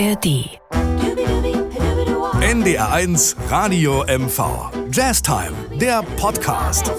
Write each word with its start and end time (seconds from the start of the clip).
ARD. 0.00 0.58
NDR1 2.40 3.36
Radio 3.50 4.02
MV. 4.04 4.70
Jazztime, 4.90 5.52
der 5.78 6.02
Podcast. 6.16 6.90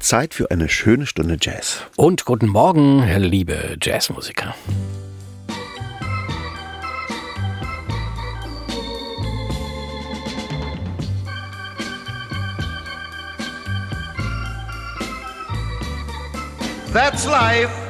Zeit 0.00 0.34
für 0.34 0.50
eine 0.50 0.68
schöne 0.68 1.06
Stunde 1.06 1.36
Jazz. 1.40 1.84
Und 1.96 2.24
guten 2.24 2.48
Morgen, 2.48 3.04
liebe 3.18 3.76
Jazzmusiker. 3.80 4.56
That's 16.92 17.24
life. 17.24 17.89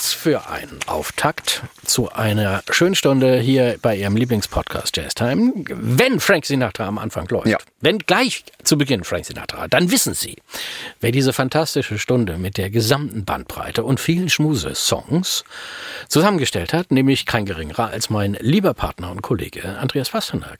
Was 0.00 0.14
für 0.14 0.48
ein 0.48 0.78
Auftakt 0.86 1.62
zu 1.84 2.10
einer 2.10 2.62
schönen 2.70 2.94
Stunde 2.94 3.38
hier 3.38 3.76
bei 3.82 3.94
Ihrem 3.94 4.16
Lieblingspodcast 4.16 4.96
Jazz 4.96 5.12
Time. 5.14 5.52
Wenn 5.68 6.20
Frank 6.20 6.46
Sinatra 6.46 6.86
am 6.86 6.96
Anfang 6.96 7.28
läuft, 7.28 7.48
Ja. 7.48 7.58
Wenn 7.80 7.98
gleich 7.98 8.44
zu 8.62 8.76
Beginn 8.76 9.04
Frank 9.04 9.24
Sinatra, 9.24 9.66
dann 9.66 9.90
wissen 9.90 10.12
Sie, 10.12 10.36
wer 11.00 11.12
diese 11.12 11.32
fantastische 11.32 11.98
Stunde 11.98 12.36
mit 12.36 12.58
der 12.58 12.68
gesamten 12.68 13.24
Bandbreite 13.24 13.84
und 13.84 13.98
vielen 14.00 14.28
Schmuse-Songs 14.28 15.44
zusammengestellt 16.08 16.74
hat, 16.74 16.90
nämlich 16.90 17.24
kein 17.24 17.46
geringerer 17.46 17.88
als 17.88 18.10
mein 18.10 18.36
lieber 18.40 18.74
Partner 18.74 19.10
und 19.10 19.22
Kollege 19.22 19.78
Andreas 19.78 20.10
Pasternak. 20.10 20.58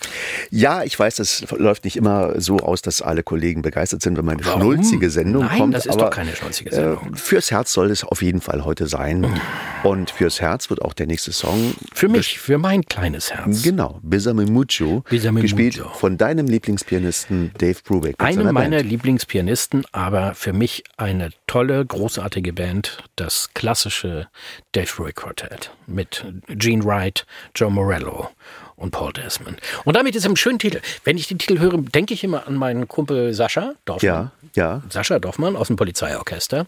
Ja, 0.50 0.82
ich 0.82 0.98
weiß, 0.98 1.16
das 1.16 1.44
läuft 1.50 1.84
nicht 1.84 1.97
immer 1.97 2.41
so 2.41 2.56
aus, 2.59 2.80
dass 2.80 3.03
alle 3.03 3.22
Kollegen 3.22 3.60
begeistert 3.60 4.00
sind, 4.00 4.16
wenn 4.16 4.25
meine 4.25 4.44
Warum? 4.47 4.62
schnulzige 4.62 5.10
Sendung 5.10 5.44
Nein, 5.44 5.59
kommt. 5.59 5.75
das 5.75 5.84
ist 5.84 5.92
aber, 5.92 6.04
doch 6.04 6.10
keine 6.10 6.34
schnulzige 6.34 6.75
Sendung. 6.75 7.12
Äh, 7.12 7.16
fürs 7.16 7.50
Herz 7.50 7.72
soll 7.72 7.91
es 7.91 8.03
auf 8.03 8.22
jeden 8.22 8.41
Fall 8.41 8.64
heute 8.64 8.86
sein. 8.86 9.41
Und 9.82 10.10
fürs 10.10 10.41
Herz 10.41 10.70
wird 10.70 10.80
auch 10.82 10.94
der 10.94 11.06
nächste 11.06 11.32
Song. 11.32 11.75
Für 11.92 12.09
mich, 12.09 12.38
für 12.38 12.59
mein 12.59 12.84
kleines 12.86 13.30
Herz. 13.30 13.62
Genau, 13.62 14.00
Besame 14.03 14.47
Mucho, 14.47 15.04
Besame 15.09 15.42
gespielt 15.42 15.78
Mucho. 15.78 15.91
von 15.91 16.16
deinem 16.16 16.47
Lieblingspianisten 16.47 17.09
Dave 17.59 17.78
Brubeck. 17.84 18.16
Eine 18.19 18.53
meiner 18.53 18.78
Band. 18.78 18.91
Lieblingspianisten, 18.91 19.84
aber 19.93 20.34
für 20.34 20.53
mich 20.53 20.84
eine 20.97 21.31
tolle, 21.47 21.84
großartige 21.84 22.53
Band, 22.53 23.03
das 23.16 23.53
klassische 23.54 24.28
Dave 24.72 24.91
Brubeck 24.97 25.16
Quartet 25.16 25.72
mit 25.87 26.25
Gene 26.48 26.84
Wright, 26.84 27.26
Joe 27.54 27.71
Morello 27.71 28.31
und 28.80 28.91
Paul 28.91 29.12
Desmond. 29.12 29.60
Und 29.84 29.94
damit 29.96 30.16
ist 30.16 30.24
im 30.26 30.36
schönen 30.36 30.58
Titel. 30.58 30.80
Wenn 31.04 31.16
ich 31.18 31.28
den 31.28 31.38
Titel 31.38 31.58
höre, 31.60 31.76
denke 31.78 32.14
ich 32.14 32.24
immer 32.24 32.46
an 32.48 32.54
meinen 32.56 32.88
Kumpel 32.88 33.34
Sascha 33.34 33.74
Dorfmann. 33.84 34.30
Ja, 34.54 34.54
ja. 34.56 34.82
Sascha 34.88 35.18
Dorfmann 35.18 35.54
aus 35.54 35.66
dem 35.68 35.77
Polizeiorchester, 35.77 36.66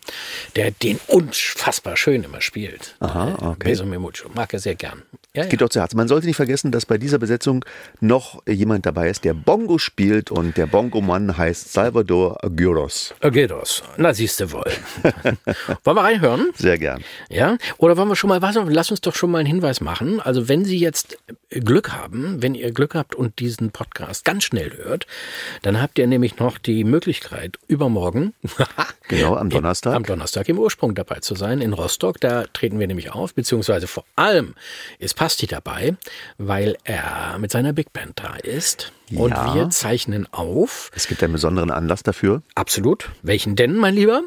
der 0.55 0.71
den 0.71 1.01
unfassbar 1.09 1.97
schön 1.97 2.23
immer 2.23 2.41
spielt. 2.41 2.95
Aha, 3.01 3.31
Äh, 3.31 3.45
okay. 3.47 3.69
Beso 3.71 3.87
me 3.87 3.99
mucho. 3.99 4.29
Mag 4.35 4.53
er 4.53 4.59
sehr 4.61 4.75
gern. 4.75 5.03
Ja, 5.35 5.45
ja. 5.45 5.49
Geht 5.49 5.63
doch 5.63 5.71
zu 5.71 5.81
Herzen. 5.81 5.97
Man 5.97 6.09
sollte 6.09 6.27
nicht 6.27 6.37
vergessen, 6.37 6.71
dass 6.73 6.85
bei 6.85 6.99
dieser 6.99 7.19
Besetzung 7.19 7.65
noch 8.01 8.43
jemand 8.47 8.85
dabei 8.85 9.09
ist, 9.09 9.25
der 9.25 9.33
Bongo 9.35 9.79
spielt 9.79 10.31
und 10.31 10.57
der 10.59 10.67
Bongo-Mann 10.67 11.37
heißt 11.39 11.73
Salvador 11.73 12.45
Aguirre. 12.45 12.89
Agueros. 13.21 13.83
Na, 13.97 14.13
siehst 14.13 14.41
du 14.41 14.53
wohl. 14.53 14.71
Wollen 15.85 15.97
wir 15.97 16.03
reinhören? 16.03 16.51
Sehr 16.57 16.79
gern. 16.79 17.03
Ja? 17.29 17.57
Oder 17.79 17.97
wollen 17.97 18.09
wir 18.09 18.17
schon 18.17 18.29
mal, 18.29 18.43
was, 18.43 18.57
lass 18.67 18.91
uns 18.91 19.01
doch 19.01 19.15
schon 19.15 19.31
mal 19.31 19.39
einen 19.39 19.47
Hinweis 19.47 19.81
machen. 19.81 20.21
Also 20.21 20.49
wenn 20.49 20.65
Sie 20.65 20.79
jetzt 20.79 21.17
Glück 21.61 21.93
haben, 21.93 22.43
wenn 22.43 22.55
ihr 22.55 22.73
Glück 22.73 22.95
habt 22.95 23.15
und 23.15 23.39
diesen 23.39 23.71
Podcast 23.71 24.25
ganz 24.25 24.45
schnell 24.45 24.73
hört, 24.77 25.07
dann 25.63 25.81
habt 25.81 25.99
ihr 25.99 26.07
nämlich 26.07 26.39
noch 26.39 26.59
die 26.59 26.85
Möglichkeit, 26.85 27.59
übermorgen, 27.69 28.35
Genau, 29.09 29.37
am 29.37 29.51
Donnerstag. 29.51 29.95
am 29.95 30.05
Donnerstag 30.05 30.49
im 30.49 30.59
Ursprung 30.59 30.95
dabei 30.95 31.21
zu 31.21 31.35
sein 31.35 31.61
in 31.61 31.73
Rostock. 31.73 32.21
Da 32.21 32.45
treten 32.53 32.79
wir 32.79 32.87
nämlich 32.87 33.11
auf, 33.13 33.35
beziehungsweise 33.35 33.87
vor 33.87 34.05
allem 34.17 34.55
ist 34.99 35.15
Pasti 35.15 35.47
dabei, 35.47 35.97
weil 36.39 36.77
er 36.85 37.37
mit 37.39 37.51
seiner 37.51 37.73
Big 37.73 37.93
Band 37.93 38.13
da 38.23 38.37
ist. 38.37 38.93
Und 39.15 39.31
Ja. 39.33 39.55
wir 39.55 39.69
zeichnen 39.71 40.27
auf. 40.33 40.91
Es 40.95 41.07
gibt 41.07 41.23
einen 41.23 41.35
besonderen 41.35 41.71
Anlass 41.71 42.03
dafür. 42.03 42.41
Absolut. 42.55 43.11
Welchen 43.23 43.57
denn, 43.57 43.77
mein 43.77 43.95
Lieber? 43.95 44.23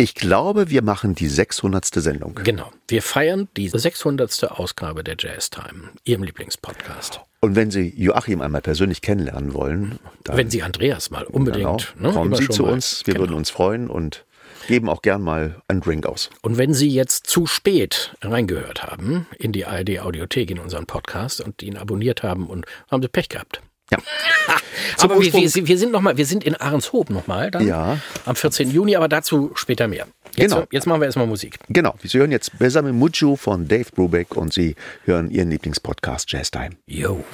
Ich 0.00 0.14
glaube, 0.14 0.70
wir 0.70 0.80
machen 0.80 1.14
die 1.14 1.28
600. 1.28 1.84
Sendung. 1.84 2.34
Genau. 2.42 2.70
Wir 2.88 3.02
feiern 3.02 3.48
die 3.58 3.68
600. 3.68 4.50
Ausgabe 4.50 5.04
der 5.04 5.16
Jazz 5.18 5.50
Time, 5.50 5.90
Ihrem 6.04 6.22
Lieblingspodcast. 6.22 7.20
Und 7.40 7.54
wenn 7.54 7.70
Sie 7.70 7.92
Joachim 8.02 8.40
einmal 8.40 8.62
persönlich 8.62 9.02
kennenlernen 9.02 9.52
wollen, 9.52 9.98
dann 10.24 10.38
Wenn 10.38 10.48
Sie 10.48 10.62
Andreas 10.62 11.10
mal 11.10 11.24
unbedingt. 11.24 11.92
genau, 11.98 12.08
ne, 12.08 12.14
kommen 12.14 12.34
Sie 12.34 12.48
zu 12.48 12.62
mal- 12.62 12.72
uns. 12.72 13.02
Wir 13.04 13.12
genau. 13.12 13.24
würden 13.26 13.36
uns 13.36 13.50
freuen 13.50 13.90
und 13.90 14.24
geben 14.68 14.88
auch 14.88 15.02
gern 15.02 15.20
mal 15.20 15.60
einen 15.68 15.82
Drink 15.82 16.06
aus. 16.06 16.30
Und 16.40 16.56
wenn 16.56 16.72
Sie 16.72 16.88
jetzt 16.88 17.26
zu 17.26 17.44
spät 17.44 18.16
reingehört 18.22 18.82
haben 18.82 19.26
in 19.38 19.52
die 19.52 19.66
ARD 19.66 20.00
Audiothek 20.00 20.50
in 20.50 20.60
unseren 20.60 20.86
Podcast 20.86 21.42
und 21.42 21.62
ihn 21.62 21.76
abonniert 21.76 22.22
haben 22.22 22.46
und 22.48 22.64
haben 22.90 23.02
Sie 23.02 23.08
Pech 23.08 23.28
gehabt. 23.28 23.60
Ja. 23.90 23.98
Aber 24.98 25.20
wir, 25.20 25.32
wir, 25.32 25.66
wir 25.68 25.78
sind 25.78 25.92
noch 25.92 26.00
mal, 26.00 26.16
wir 26.16 26.26
sind 26.26 26.44
in 26.44 26.54
Ahrenshoop 26.54 27.10
nochmal 27.10 27.50
dann 27.50 27.66
Ja. 27.66 27.98
am 28.26 28.36
14. 28.36 28.70
Juni, 28.70 28.96
aber 28.96 29.08
dazu 29.08 29.50
später 29.54 29.88
mehr. 29.88 30.06
Jetzt, 30.36 30.52
Genau. 30.52 30.66
jetzt 30.70 30.86
machen 30.86 31.00
wir 31.00 31.06
erstmal 31.06 31.26
Musik. 31.26 31.58
Genau, 31.68 31.94
Sie 32.02 32.18
hören 32.18 32.30
jetzt 32.32 32.58
Besame 32.58 32.92
Mucho 32.92 33.36
von 33.36 33.66
Dave 33.68 33.86
Brubeck 33.94 34.36
und 34.36 34.52
Sie 34.52 34.74
hören 35.04 35.30
Ihren 35.30 35.50
Lieblingspodcast 35.50 36.30
Jazz 36.30 36.50
Time. 36.50 36.70
Yo. 36.86 37.24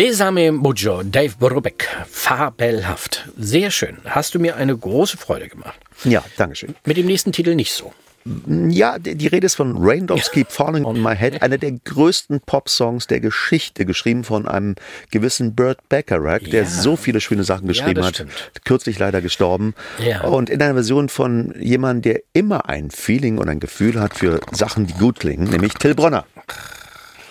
Besame 0.00 0.50
Mojo, 0.50 1.02
Dave 1.02 1.34
Brubeck. 1.38 1.86
Fabelhaft. 2.08 3.28
Sehr 3.36 3.70
schön. 3.70 3.98
Hast 4.06 4.34
du 4.34 4.38
mir 4.38 4.56
eine 4.56 4.74
große 4.74 5.18
Freude 5.18 5.46
gemacht. 5.48 5.78
Ja, 6.04 6.24
Dankeschön. 6.38 6.74
Mit 6.86 6.96
dem 6.96 7.04
nächsten 7.04 7.32
Titel 7.32 7.54
nicht 7.54 7.70
so. 7.74 7.92
Ja, 8.46 8.98
die, 8.98 9.26
Rede 9.26 9.44
ist 9.44 9.56
von 9.56 9.76
Raindrops 9.78 10.30
Keep 10.30 10.50
Falling 10.50 10.86
on 10.86 11.02
My 11.02 11.14
Head, 11.14 11.42
einer 11.42 11.58
der 11.58 11.72
größten 11.72 12.40
Popsongs 12.40 13.08
der 13.08 13.20
Geschichte, 13.20 13.84
geschrieben 13.84 14.24
von 14.24 14.48
einem 14.48 14.76
gewissen 15.10 15.54
Burt 15.54 15.86
Bacharach, 15.90 16.44
der 16.50 16.62
Ja. 16.62 16.66
so 16.66 16.96
viele 16.96 17.20
schöne 17.20 17.44
Sachen 17.44 17.68
geschrieben 17.68 17.96
das 17.96 18.06
hat. 18.06 18.14
stimmt. 18.14 18.52
Kürzlich 18.64 18.98
leider 18.98 19.20
gestorben. 19.20 19.74
Ja. 19.98 20.22
Und 20.22 20.48
in 20.48 20.62
einer 20.62 20.72
Version 20.72 21.10
von 21.10 21.54
jemandem, 21.60 22.14
der 22.14 22.22
immer 22.32 22.70
ein 22.70 22.90
Feeling 22.90 23.36
und 23.36 23.50
ein 23.50 23.60
Gefühl 23.60 24.00
hat 24.00 24.16
für 24.16 24.40
Sachen, 24.50 24.86
die 24.86 24.94
gut 24.94 25.20
klingen, 25.20 25.50
nämlich 25.50 25.74
Till 25.74 25.94
Bronner. 25.94 26.24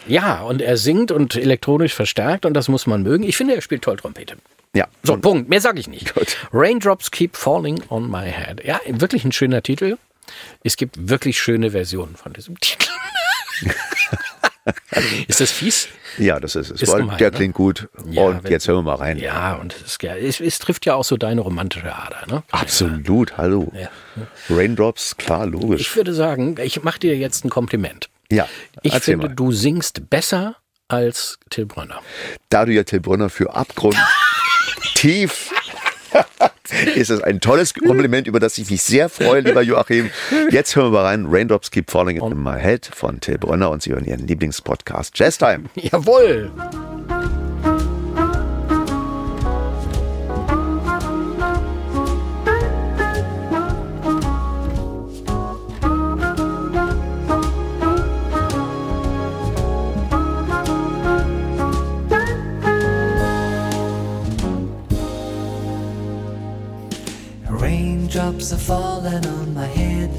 Ja, 0.07 0.41
und 0.41 0.61
er 0.61 0.77
singt 0.77 1.11
und 1.11 1.35
elektronisch 1.35 1.93
verstärkt 1.93 2.45
und 2.45 2.53
das 2.53 2.67
muss 2.67 2.87
man 2.87 3.03
mögen. 3.03 3.23
Ich 3.23 3.37
finde, 3.37 3.55
er 3.55 3.61
spielt 3.61 3.83
toll 3.83 3.97
Trompete. 3.97 4.35
Ja. 4.73 4.87
So, 5.03 5.17
Punkt. 5.17 5.49
Mehr 5.49 5.61
sage 5.61 5.79
ich 5.79 5.87
nicht. 5.87 6.13
Gut. 6.13 6.37
Raindrops 6.53 7.11
Keep 7.11 7.35
Falling 7.35 7.81
on 7.89 8.09
My 8.09 8.31
Head. 8.31 8.63
Ja, 8.63 8.79
wirklich 8.87 9.23
ein 9.25 9.31
schöner 9.31 9.63
Titel. 9.63 9.97
Es 10.63 10.77
gibt 10.77 11.09
wirklich 11.09 11.39
schöne 11.39 11.71
Versionen 11.71 12.15
von 12.15 12.33
diesem 12.33 12.59
Titel. 12.59 12.87
ist 15.27 15.41
das 15.41 15.51
fies? 15.51 15.87
Ja, 16.17 16.39
das 16.39 16.55
ist 16.55 16.69
es. 16.71 16.81
Ist 16.81 16.95
gemein, 16.95 17.17
der 17.17 17.31
ne? 17.31 17.37
klingt 17.37 17.55
gut. 17.55 17.89
Ja, 18.09 18.23
und 18.23 18.49
jetzt 18.49 18.67
hören 18.67 18.77
wir 18.85 18.91
mal 18.91 18.95
rein. 18.95 19.17
Ja, 19.17 19.55
und 19.55 19.73
es, 19.73 19.97
ist, 19.97 20.03
es, 20.03 20.39
es 20.39 20.59
trifft 20.59 20.85
ja 20.85 20.95
auch 20.95 21.03
so 21.03 21.17
deine 21.17 21.41
romantische 21.41 21.93
Ader. 21.95 22.25
Ne? 22.27 22.43
Absolut, 22.51 23.37
hallo. 23.37 23.71
Ja. 23.75 23.89
Raindrops, 24.49 25.17
klar, 25.17 25.45
Ich 25.47 25.51
logisch. 25.53 25.95
würde 25.95 26.13
sagen, 26.13 26.55
ich 26.61 26.83
mache 26.83 26.99
dir 26.99 27.17
jetzt 27.17 27.45
ein 27.45 27.49
Kompliment. 27.49 28.09
Ja, 28.31 28.47
Ich 28.83 28.93
finde, 28.95 29.27
mal. 29.27 29.35
du 29.35 29.51
singst 29.51 30.09
besser 30.09 30.55
als 30.87 31.37
Till 31.49 31.65
Brönner. 31.65 32.01
da 32.49 32.65
du 32.65 32.71
ja 32.71 32.83
Till 32.83 32.99
Brunner 32.99 33.29
für 33.29 33.53
Abgrund 33.55 33.95
tief 34.95 35.51
ist 36.95 37.09
es 37.11 37.21
ein 37.21 37.39
tolles 37.39 37.73
Kompliment, 37.73 38.25
über 38.27 38.39
das 38.39 38.57
ich 38.57 38.69
mich 38.71 38.81
sehr 38.81 39.09
freue, 39.09 39.41
lieber 39.41 39.61
Joachim. 39.61 40.09
Jetzt 40.49 40.75
hören 40.75 40.91
wir 40.91 40.99
mal 41.01 41.05
rein. 41.05 41.27
Raindrops 41.29 41.69
Keep 41.69 41.91
Falling 41.91 42.17
in 42.17 42.41
My 42.41 42.59
Head 42.59 42.87
von 42.91 43.19
Till 43.19 43.37
Brunner 43.37 43.69
und 43.69 43.83
Sie 43.83 43.91
hören 43.91 44.05
Ihren 44.05 44.25
Lieblingspodcast 44.25 45.17
Jazz 45.17 45.37
Time. 45.37 45.65
Jawohl! 45.75 46.51
Raindrops 68.29 68.53
are 68.53 68.57
falling 68.57 69.25
on 69.25 69.53
my 69.55 69.65
head. 69.65 70.11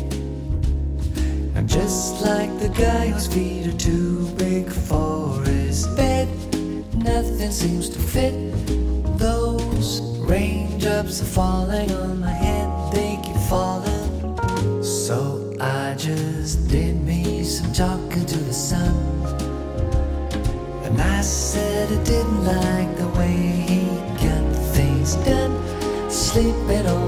I'm 1.55 1.69
just 1.69 2.21
like 2.23 2.51
the 2.59 2.69
guy 2.71 3.07
whose 3.07 3.29
feet 3.29 3.69
are 3.69 3.79
too 3.79 4.29
big 4.37 4.69
for 4.69 5.41
his 5.45 5.87
bed. 5.95 6.27
Nothing 6.93 7.53
seems 7.53 7.89
to 7.91 8.01
fit. 8.01 8.35
Those 9.17 10.01
raindrops 10.29 11.23
are 11.23 11.33
falling 11.37 11.93
on 11.93 12.19
my 12.19 12.33
head. 12.33 12.69
They 12.93 13.17
keep 13.23 13.37
falling. 13.49 14.83
So 14.83 15.57
I 15.61 15.95
just 15.97 16.67
did 16.67 17.01
me 17.03 17.45
some 17.45 17.73
talking 17.73 18.27
to 18.27 18.39
the 18.39 18.53
sun. 18.53 18.93
And 20.83 21.01
I 21.01 21.21
said 21.21 21.93
I 21.93 22.03
didn't 22.03 22.45
like 22.45 22.97
the 22.97 23.07
way 23.17 23.37
he 23.69 23.87
got 24.27 24.57
things 24.75 25.15
done. 25.15 25.55
Sleeping 26.11 26.87
on 26.89 27.00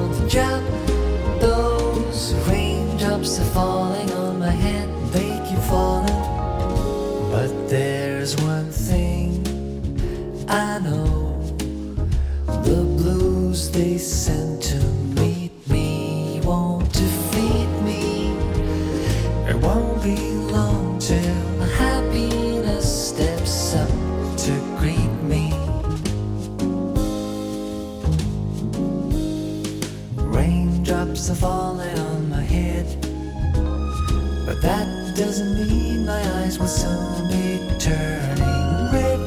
doesn't 35.42 36.06
my 36.06 36.22
eyes 36.40 36.58
will 36.58 36.68
soon 36.68 37.28
be 37.28 37.58
turning 37.78 38.92
red. 38.92 39.20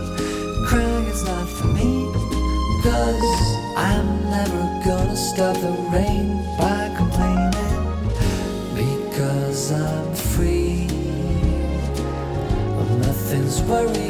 Crying 0.67 1.05
is 1.07 1.23
not 1.23 1.47
for 1.47 1.67
me, 1.67 2.05
cause 2.83 3.41
I'm 3.75 4.29
never 4.29 4.81
gonna 4.85 5.15
stop 5.15 5.55
the 5.57 5.71
rain 5.91 6.37
by 6.57 6.93
complaining 6.95 7.51
because 8.75 9.71
I'm 9.71 10.15
free. 10.15 10.87
Well, 12.75 12.97
nothing's 12.97 13.61
worrying 13.63 14.04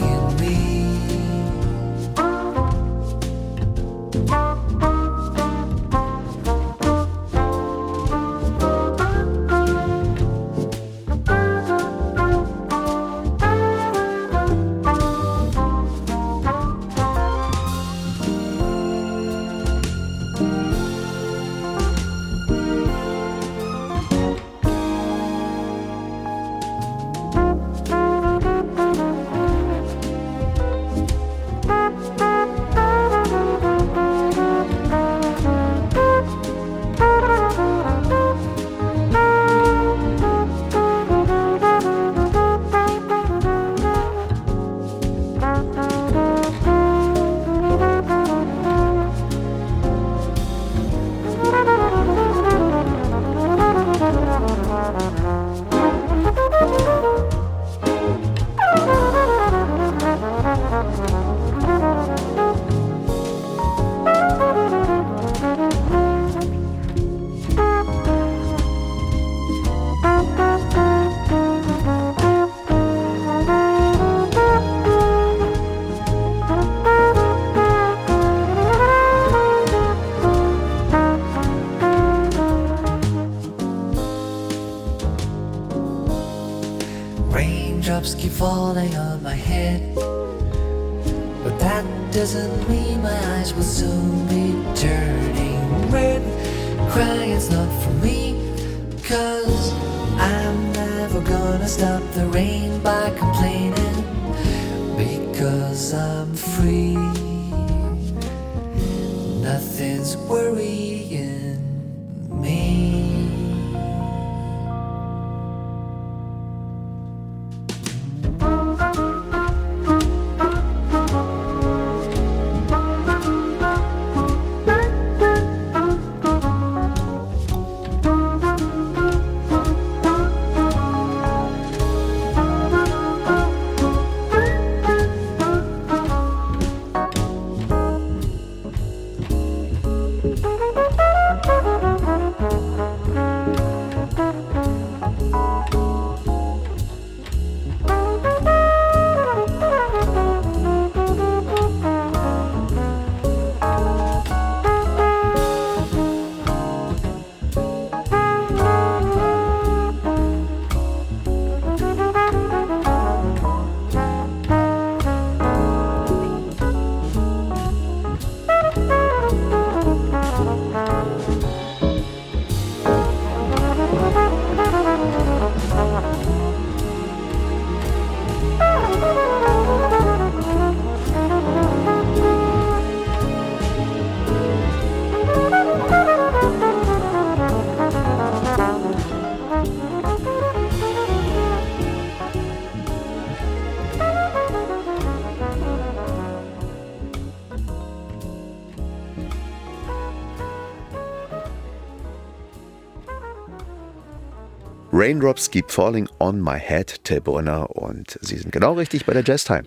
Raindrops 205.05 205.51
Keep 205.51 205.69
Falling 205.69 206.09
on 206.17 206.41
My 206.41 206.59
Head, 206.59 207.03
Till 207.03 207.21
Brunner. 207.21 207.69
Und 207.75 208.17
Sie 208.21 208.37
sind 208.37 208.51
genau 208.51 208.73
richtig 208.73 209.05
bei 209.05 209.13
der 209.13 209.23
Jazz 209.23 209.43
Time. 209.43 209.63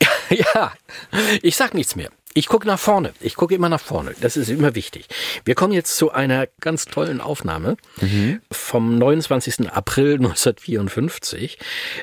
Ja, 0.30 0.72
ich 1.42 1.56
sag 1.56 1.74
nichts 1.74 1.96
mehr. 1.96 2.10
Ich 2.34 2.46
gucke 2.46 2.66
nach 2.66 2.78
vorne. 2.78 3.12
Ich 3.18 3.34
gucke 3.34 3.54
immer 3.54 3.70
nach 3.70 3.80
vorne. 3.80 4.14
Das 4.20 4.36
ist 4.36 4.50
immer 4.50 4.74
wichtig. 4.74 5.08
Wir 5.44 5.54
kommen 5.54 5.72
jetzt 5.72 5.96
zu 5.96 6.12
einer 6.12 6.46
ganz 6.60 6.84
tollen 6.84 7.20
Aufnahme 7.22 7.76
vom 8.52 8.98
29. 8.98 9.70
April 9.70 10.16
1954. 10.16 11.58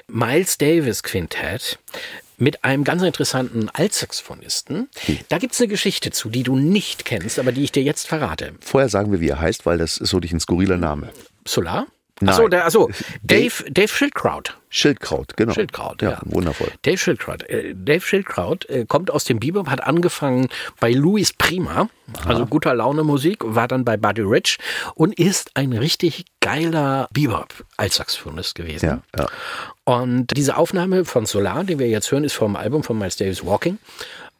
Miles 0.08 0.58
Davis 0.58 1.04
Quintett 1.04 1.78
mit 2.38 2.66
einem 2.66 2.84
ganz 2.84 3.04
interessanten 3.04 3.70
Altsaxophonisten. 3.70 4.90
Da 5.30 5.38
gibt's 5.38 5.62
eine 5.62 5.70
Geschichte 5.70 6.10
zu, 6.10 6.30
die 6.30 6.44
du 6.44 6.58
nicht 6.58 7.06
kennst, 7.06 7.38
aber 7.38 7.52
die 7.52 7.64
ich 7.64 7.72
dir 7.72 7.84
jetzt 7.84 8.08
verrate. 8.08 8.54
Vorher 8.60 8.90
sagen 8.90 9.12
wir, 9.12 9.22
wie 9.22 9.30
er 9.30 9.40
heißt, 9.40 9.66
weil 9.68 9.78
das 9.78 9.98
ist 9.98 10.10
so 10.10 10.18
ein 10.20 10.40
skurriler 10.40 10.78
Name. 10.78 11.12
Solar? 11.48 11.86
Nein. 12.22 12.30
Achso, 12.30 12.48
der, 12.48 12.66
achso, 12.66 12.90
Dave, 13.24 13.52
Dave 13.70 13.90
Schildkraut. 13.90 14.58
Schildkraut, 14.70 15.36
genau. 15.36 15.54
Schildkraut, 15.54 16.02
ja. 16.02 16.12
ja. 16.12 16.22
Wundervoll. 16.24 16.70
Dave 16.84 16.98
Schildkraut. 16.98 17.44
Äh, 17.50 17.74
Dave 17.76 18.02
Schildkraut 18.02 18.70
äh, 18.70 18.86
kommt 18.86 19.12
aus 19.12 19.26
dem 19.26 19.40
Bebop, 19.40 19.68
hat 19.68 19.84
angefangen 19.84 20.48
bei 20.80 20.92
Louis 20.92 21.34
Prima, 21.34 21.90
also 22.26 22.46
guter 22.46 22.74
Laune 22.74 23.04
Musik, 23.04 23.40
war 23.42 23.68
dann 23.68 23.84
bei 23.84 23.98
Buddy 23.98 24.22
Rich 24.22 24.60
und 24.96 25.18
ist 25.20 25.52
ein 25.56 25.74
richtig 25.74 26.26
geiler 26.40 27.10
Bebop 27.12 27.54
als 27.76 27.96
Saxophonist 27.96 28.56
gewesen. 28.56 28.86
Ja, 28.86 29.02
ja. 29.18 29.28
Und 29.84 30.28
diese 30.36 30.58
Aufnahme 30.58 31.04
von 31.06 31.26
Solar, 31.26 31.64
die 31.64 31.80
wir 31.80 31.88
jetzt 31.88 32.12
hören, 32.12 32.24
ist 32.24 32.34
vom 32.34 32.56
Album 32.56 32.84
von 32.84 32.98
Miles 32.98 33.18
Davis 33.18 33.46
Walking. 33.46 33.78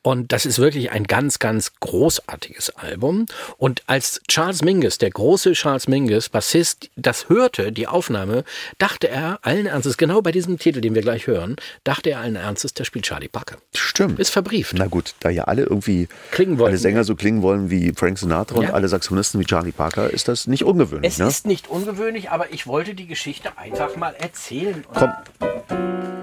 Und 0.06 0.32
das 0.32 0.46
ist 0.46 0.60
wirklich 0.60 0.92
ein 0.92 1.06
ganz, 1.06 1.40
ganz 1.40 1.72
großartiges 1.80 2.70
Album. 2.76 3.26
Und 3.58 3.82
als 3.88 4.22
Charles 4.28 4.62
Mingus, 4.64 5.00
der 5.00 5.10
große 5.10 5.54
Charles 5.54 5.88
Mingus, 5.88 6.30
Bassist, 6.30 6.92
das 6.96 7.28
hörte, 7.28 7.72
die 7.72 7.88
Aufnahme, 7.88 8.44
dachte 8.78 9.10
er 9.10 9.40
allen 9.42 9.66
Ernstes, 9.66 9.98
genau 9.98 10.22
bei 10.22 10.32
diesem 10.32 10.60
Titel, 10.60 10.80
den 10.80 10.94
wir 10.94 11.02
gleich 11.02 11.26
hören, 11.26 11.56
dachte 11.84 12.12
er 12.12 12.20
allen 12.20 12.36
Ernstes, 12.36 12.76
der 12.76 12.84
spielt 12.84 13.06
Charlie 13.06 13.30
Parker. 13.30 13.58
Stimmt. 13.74 14.20
Ist 14.20 14.30
verbrieft. 14.30 14.76
Na 14.78 14.86
gut, 14.86 15.16
da 15.22 15.32
ja 15.32 15.46
alle 15.46 15.64
irgendwie 15.64 16.08
Klingen 16.30 16.60
wollen. 16.60 16.70
alle 16.70 16.78
Sänger 16.78 17.04
so 17.04 17.16
klingen 17.16 17.42
wollen 17.42 17.72
wie 17.72 17.92
Frank 17.94 18.20
Sinatra 18.20 18.60
und 18.60 18.66
Ja. 18.66 18.74
alle 18.74 18.88
Saxophonisten 18.88 19.40
wie 19.40 19.46
Charlie 19.46 19.72
Parker, 19.72 20.12
ist 20.12 20.28
das 20.28 20.46
nicht 20.46 20.66
ungewöhnlich. 20.66 21.14
Es 21.14 21.18
ne? 21.18 21.28
ist 21.28 21.48
nicht 21.48 21.68
ungewöhnlich, 21.68 22.30
aber 22.30 22.54
ich 22.54 22.68
wollte 22.68 22.94
die 22.94 23.08
Geschichte 23.08 23.58
einfach 23.58 23.96
mal 23.96 24.14
erzählen. 24.14 24.86
Und 24.88 24.96
Komm. 25.00 26.15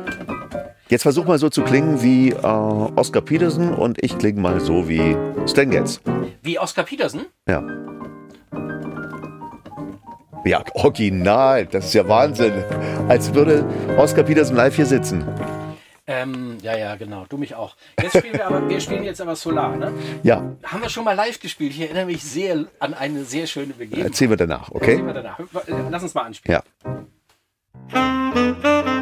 Jetzt 0.92 1.04
versuch 1.04 1.24
mal 1.24 1.38
so 1.38 1.48
zu 1.48 1.62
klingen 1.62 2.02
wie 2.02 2.32
äh, 2.32 2.36
Oscar 2.42 3.22
Peterson 3.22 3.72
und 3.72 3.96
ich 4.04 4.18
klinge 4.18 4.38
mal 4.42 4.60
so 4.60 4.90
wie 4.90 5.16
Stan 5.46 5.70
Getz. 5.70 6.02
Wie 6.42 6.58
Oscar 6.58 6.82
Peterson? 6.82 7.24
Ja. 7.48 7.64
Ja, 10.44 10.62
original. 10.74 11.64
Das 11.64 11.86
ist 11.86 11.94
ja 11.94 12.06
Wahnsinn. 12.06 12.52
Als 13.08 13.32
würde 13.32 13.64
Oscar 13.96 14.22
Peterson 14.22 14.54
live 14.54 14.76
hier 14.76 14.84
sitzen. 14.84 15.26
Ähm, 16.06 16.58
ja, 16.60 16.76
ja, 16.76 16.94
genau. 16.96 17.24
Du 17.26 17.38
mich 17.38 17.54
auch. 17.54 17.74
Jetzt 17.98 18.18
spielen 18.18 18.34
wir 18.34 18.46
aber, 18.46 18.68
wir 18.68 18.78
spielen 18.78 19.02
jetzt 19.04 19.22
aber 19.22 19.34
Solar, 19.34 19.74
ne? 19.74 19.94
Ja, 20.22 20.42
Haben 20.62 20.82
wir 20.82 20.90
schon 20.90 21.04
mal 21.04 21.14
live 21.14 21.40
gespielt. 21.40 21.70
Ich 21.70 21.80
erinnere 21.80 22.04
mich 22.04 22.22
sehr 22.22 22.66
an 22.80 22.92
eine 22.92 23.24
sehr 23.24 23.46
schöne 23.46 23.72
Begebenheit. 23.72 24.08
erzählen 24.08 24.28
wir 24.32 24.36
danach, 24.36 24.68
Sehen 24.68 24.76
okay? 24.76 25.06
wir 25.06 25.14
danach. 25.14 25.38
Lass 25.90 26.02
uns 26.02 26.12
mal 26.12 26.24
anspielen. 26.24 26.60
Ja, 27.90 29.01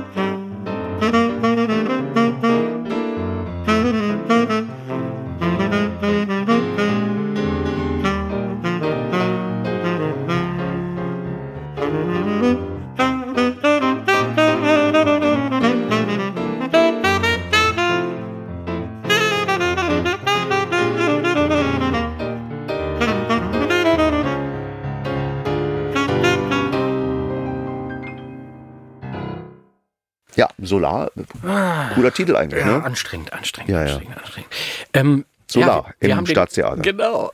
cooler 32.00 32.12
Titel 32.14 32.36
eigentlich, 32.36 32.64
Ja, 32.64 32.78
ne? 32.78 32.84
anstrengend, 32.84 33.32
anstrengend, 33.32 33.70
Ja, 33.70 33.84
ja. 33.84 33.92
anstrengend, 33.94 34.18
anstrengend. 34.18 34.50
Ähm, 34.94 35.24
Solar 35.46 35.66
ja, 35.68 35.94
wir 36.00 36.10
im 36.10 36.24
den- 36.24 36.30
Staatstheater. 36.34 36.82
Genau. 36.82 37.32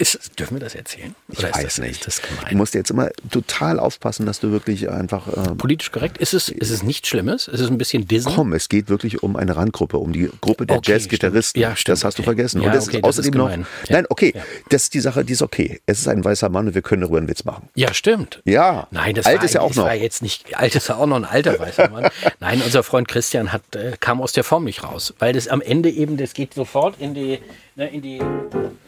Ist, 0.00 0.38
dürfen 0.38 0.54
wir 0.54 0.60
das 0.60 0.74
erzählen? 0.74 1.14
Ich 1.28 1.38
Oder 1.38 1.48
ist 1.50 1.56
weiß 1.56 1.64
das, 1.76 1.78
nicht. 1.78 2.08
Du 2.50 2.56
musst 2.56 2.72
jetzt 2.74 2.90
immer 2.90 3.10
total 3.30 3.78
aufpassen, 3.78 4.24
dass 4.24 4.40
du 4.40 4.50
wirklich 4.50 4.88
einfach. 4.88 5.28
Äh, 5.28 5.54
Politisch 5.56 5.92
korrekt? 5.92 6.16
Ist 6.16 6.32
es, 6.32 6.48
ist 6.48 6.70
es 6.70 6.82
nichts 6.82 7.08
Schlimmes? 7.08 7.48
Ist 7.48 7.60
es 7.60 7.68
ein 7.68 7.76
bisschen 7.76 8.08
Disney? 8.08 8.32
komm, 8.34 8.54
es 8.54 8.70
geht 8.70 8.88
wirklich 8.88 9.22
um 9.22 9.36
eine 9.36 9.56
Randgruppe, 9.56 9.98
um 9.98 10.14
die 10.14 10.30
Gruppe 10.40 10.64
der 10.64 10.78
Okay, 10.78 10.92
Jazzgitarristen. 10.92 11.60
Ja, 11.60 11.76
stimmt, 11.76 11.98
das 11.98 12.04
hast 12.04 12.18
du 12.18 12.22
vergessen. 12.22 12.62
Ja, 12.62 12.68
und 12.68 12.74
das 12.74 12.88
okay, 12.88 12.96
ist 12.96 13.04
das 13.04 13.18
ist 13.18 13.20
außerdem 13.26 13.38
noch. 13.38 13.50
Ja. 13.50 13.64
Nein, 13.90 14.06
okay, 14.08 14.32
Ja. 14.34 14.42
das 14.70 14.84
ist 14.84 14.94
die 14.94 15.00
Sache, 15.00 15.22
die 15.22 15.34
ist 15.34 15.42
okay. 15.42 15.80
Es 15.84 15.98
ist 15.98 16.08
ein 16.08 16.24
weißer 16.24 16.48
Mann 16.48 16.66
und 16.68 16.74
wir 16.74 16.80
können 16.82 17.02
darüber 17.02 17.18
einen 17.18 17.28
Witz 17.28 17.44
machen. 17.44 17.68
Ja, 17.74 17.92
stimmt. 17.92 18.40
Ja. 18.46 18.86
Nein, 18.90 19.14
das 19.14 19.26
Alt 19.26 19.38
war, 19.40 19.44
ist 19.44 19.52
ja 19.54 19.60
auch 19.60 19.74
noch. 19.74 19.84
war 19.84 19.94
jetzt 19.94 20.22
nicht, 20.22 20.56
alt 20.56 20.74
ist 20.74 20.88
ja 20.88 20.96
auch 20.96 21.06
noch 21.06 21.16
ein 21.16 21.24
alter 21.26 21.58
weißer 21.58 21.90
Mann. 21.90 22.08
Nein, 22.40 22.62
unser 22.64 22.82
Freund 22.82 23.06
Christian 23.06 23.52
hat, 23.52 23.62
äh, 23.76 23.92
kam 24.00 24.22
aus 24.22 24.32
der 24.32 24.44
Form 24.44 24.64
nicht 24.64 24.82
raus, 24.82 25.12
weil 25.18 25.34
das 25.34 25.46
am 25.46 25.60
Ende 25.60 25.90
eben, 25.90 26.16
das 26.16 26.32
geht 26.32 26.54
sofort 26.54 26.94
in 27.00 27.12
die, 27.14 27.38
ne, 27.80 27.88
in 27.92 28.02
die, 28.02 28.18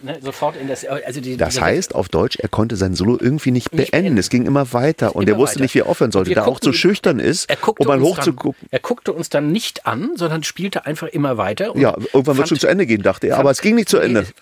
ne, 0.02 0.18
sofort 0.20 0.54
in 0.56 0.68
das, 0.68 0.84
also 0.84 1.20
die, 1.20 1.36
Das 1.38 1.60
heißt 1.60 1.94
auf 1.94 2.08
Deutsch, 2.10 2.36
er 2.38 2.48
konnte 2.48 2.76
sein 2.76 2.94
Solo 2.94 3.16
irgendwie 3.20 3.50
nicht, 3.50 3.72
Nicht 3.72 3.90
beenden. 3.90 3.90
beenden. 4.04 4.18
Es 4.18 4.28
ging 4.28 4.44
immer 4.46 4.72
weiter 4.74 5.16
und 5.16 5.22
Immer 5.28 5.36
er 5.36 5.40
wusste 5.40 5.56
weiter. 5.56 5.62
nicht, 5.64 5.74
wie 5.74 5.78
er 5.80 5.86
aufhören 5.86 6.12
sollte, 6.12 6.32
da 6.34 6.42
er 6.42 6.46
auch 6.46 6.52
guckten- 6.60 6.72
zu 6.72 6.78
schüchtern 6.78 7.18
ist, 7.18 7.48
er 7.50 7.56
um 7.66 7.86
mal 7.86 8.00
hochzugucken. 8.00 8.68
er 8.70 8.78
guckte 8.80 9.12
uns 9.12 9.30
dann 9.30 9.50
nicht 9.50 9.86
an, 9.86 10.10
sondern 10.16 10.42
spielte 10.42 10.84
einfach 10.86 11.08
immer 11.08 11.36
weiter. 11.38 11.74
und 11.74 11.80
Ja, 11.80 11.94
irgendwann 11.96 12.26
wird 12.26 12.36
fand- 12.36 12.48
schon 12.50 12.58
zu 12.60 12.66
Ende 12.66 12.86
gehen, 12.86 13.02
dachte 13.02 13.28
er, 13.28 13.38
aber 13.38 13.50
es 13.50 13.60
ging 13.62 13.74
nicht 13.74 13.88
zu 13.88 13.98
Ende. 13.98 14.26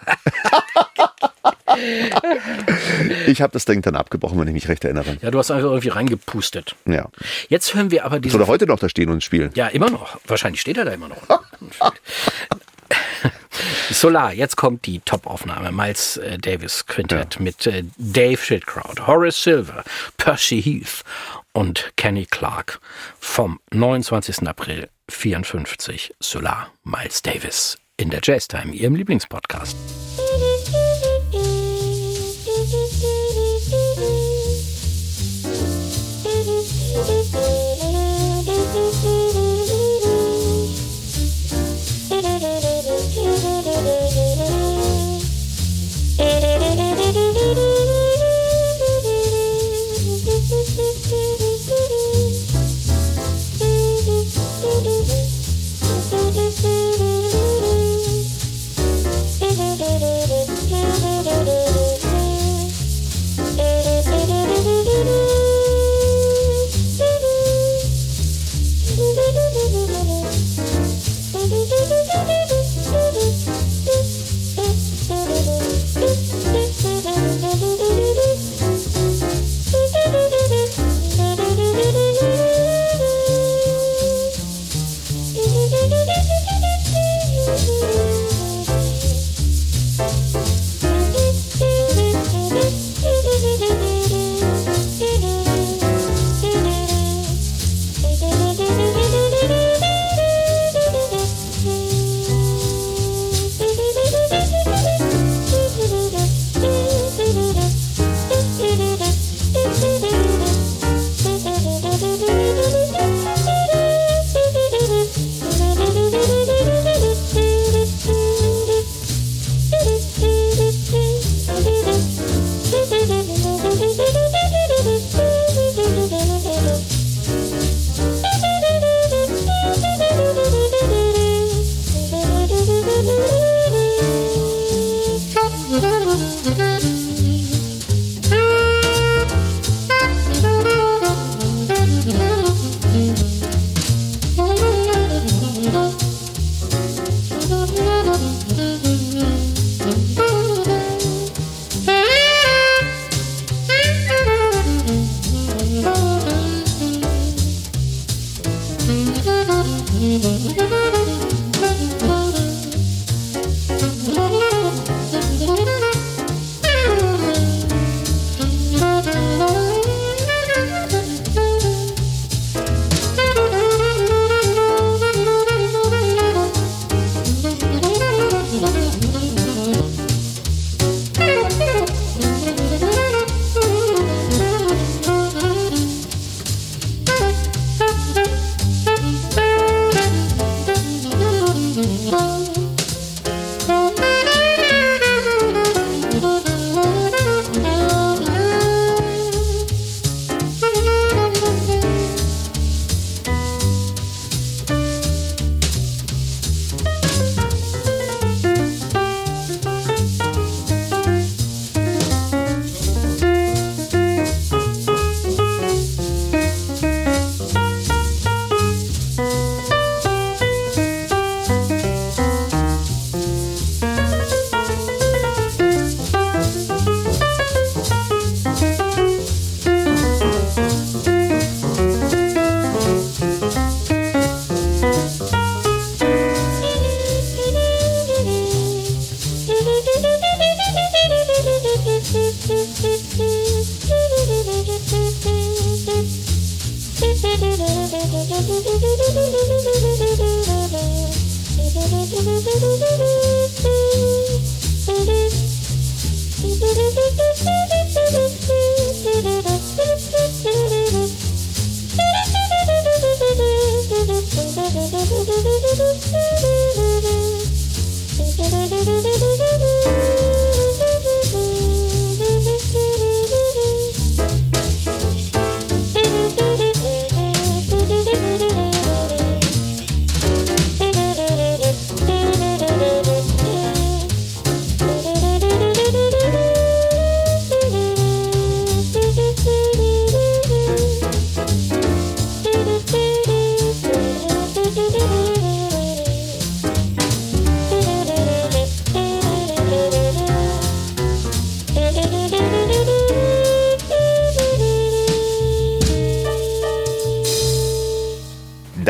Ich 3.26 3.40
habe 3.42 3.52
das 3.52 3.64
Ding 3.64 3.80
dann 3.82 3.94
abgebrochen, 3.96 4.38
wenn 4.40 4.48
ich 4.48 4.54
mich 4.54 4.68
recht 4.68 4.84
erinnere. 4.84 5.16
Ja, 5.22 5.30
du 5.30 5.38
hast 5.38 5.50
einfach 5.50 5.68
irgendwie 5.70 5.88
reingepustet. 5.88 6.74
Ja. 6.86 7.08
Jetzt 7.48 7.74
hören 7.74 7.90
wir 7.90 8.04
aber 8.04 8.18
diese. 8.20 8.32
Soll 8.32 8.42
er 8.42 8.48
heute 8.48 8.66
noch 8.66 8.78
da 8.78 8.88
stehen 8.88 9.08
und 9.08 9.22
spielen? 9.22 9.50
Ja, 9.54 9.68
immer 9.68 9.88
noch. 9.88 10.18
Wahrscheinlich 10.26 10.60
steht 10.60 10.76
er 10.78 10.84
da 10.84 10.92
immer 10.92 11.08
noch. 11.08 11.16
Solar, 13.92 14.32
jetzt 14.32 14.56
kommt 14.56 14.86
die 14.86 15.00
Top-Aufnahme. 15.00 15.72
Miles 15.72 16.16
äh, 16.16 16.38
Davis 16.38 16.86
Quintett 16.86 17.40
mit 17.40 17.66
äh, 17.66 17.84
Dave 17.98 18.36
Schildkraut, 18.36 19.06
Horace 19.06 19.42
Silver, 19.42 19.84
Percy 20.16 20.62
Heath 20.62 21.02
und 21.52 21.92
Kenny 21.96 22.26
Clark 22.26 22.80
vom 23.18 23.58
29. 23.72 24.46
April 24.46 24.88
54. 25.08 26.14
Solar, 26.20 26.70
Miles 26.84 27.22
Davis 27.22 27.78
in 27.96 28.10
der 28.10 28.20
Jazz 28.22 28.48
Time, 28.48 28.72
Ihrem 28.72 28.94
Lieblingspodcast. 28.94 29.76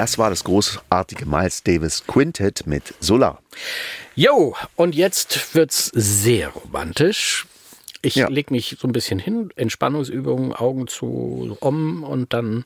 Das 0.00 0.16
war 0.16 0.30
das 0.30 0.44
großartige 0.44 1.26
Miles 1.26 1.62
Davis 1.62 2.06
Quintet 2.06 2.66
mit 2.66 2.94
Solar. 3.00 3.42
Jo, 4.14 4.56
und 4.74 4.94
jetzt 4.94 5.54
wird's 5.54 5.90
sehr 5.92 6.48
romantisch. 6.48 7.46
Ich 8.00 8.14
Ja. 8.14 8.28
leg 8.28 8.50
mich 8.50 8.78
so 8.80 8.88
ein 8.88 8.92
bisschen 8.92 9.18
hin, 9.18 9.50
Entspannungsübungen, 9.56 10.54
Augen 10.54 10.86
zu, 10.86 11.54
um 11.60 12.02
und 12.02 12.32
dann 12.32 12.64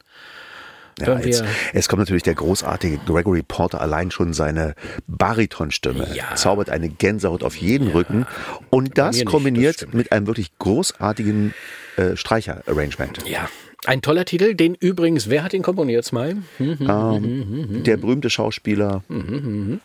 Ja, 1.01 1.07
hören 1.09 1.23
jetzt, 1.27 1.43
wir. 1.43 1.51
es 1.73 1.89
kommt 1.89 1.99
natürlich 1.99 2.23
der 2.23 2.37
großartige 2.37 2.99
Gregory 2.99 3.43
Porter, 3.43 3.81
allein 3.81 4.13
schon 4.13 4.33
seine 4.33 4.77
Baritonstimme 5.09 6.15
Ja. 6.15 6.37
zaubert 6.37 6.71
eine 6.71 6.89
Gänsehaut 6.89 7.43
auf 7.43 7.57
jeden 7.57 7.89
Rücken 7.89 8.27
und 8.71 8.97
das 8.97 9.25
kombiniert 9.25 9.83
das 9.83 9.93
mit 9.93 10.13
einem 10.13 10.29
wirklich 10.29 10.57
großartigen 10.61 11.53
äh, 11.97 12.15
Streicher-Arrangement. 12.17 13.27
Ja, 13.27 13.49
ein 13.87 14.03
toller 14.03 14.25
Titel, 14.25 14.55
den 14.55 14.75
übrigens, 14.75 15.29
wer 15.31 15.43
hat 15.45 15.53
ihn 15.55 15.63
komponiert, 15.63 16.05
Smile? 16.05 16.39
Hm, 16.59 16.77
Ähm, 16.81 17.83
der 17.85 17.97
berühmte 17.97 18.31
Schauspieler 18.31 19.03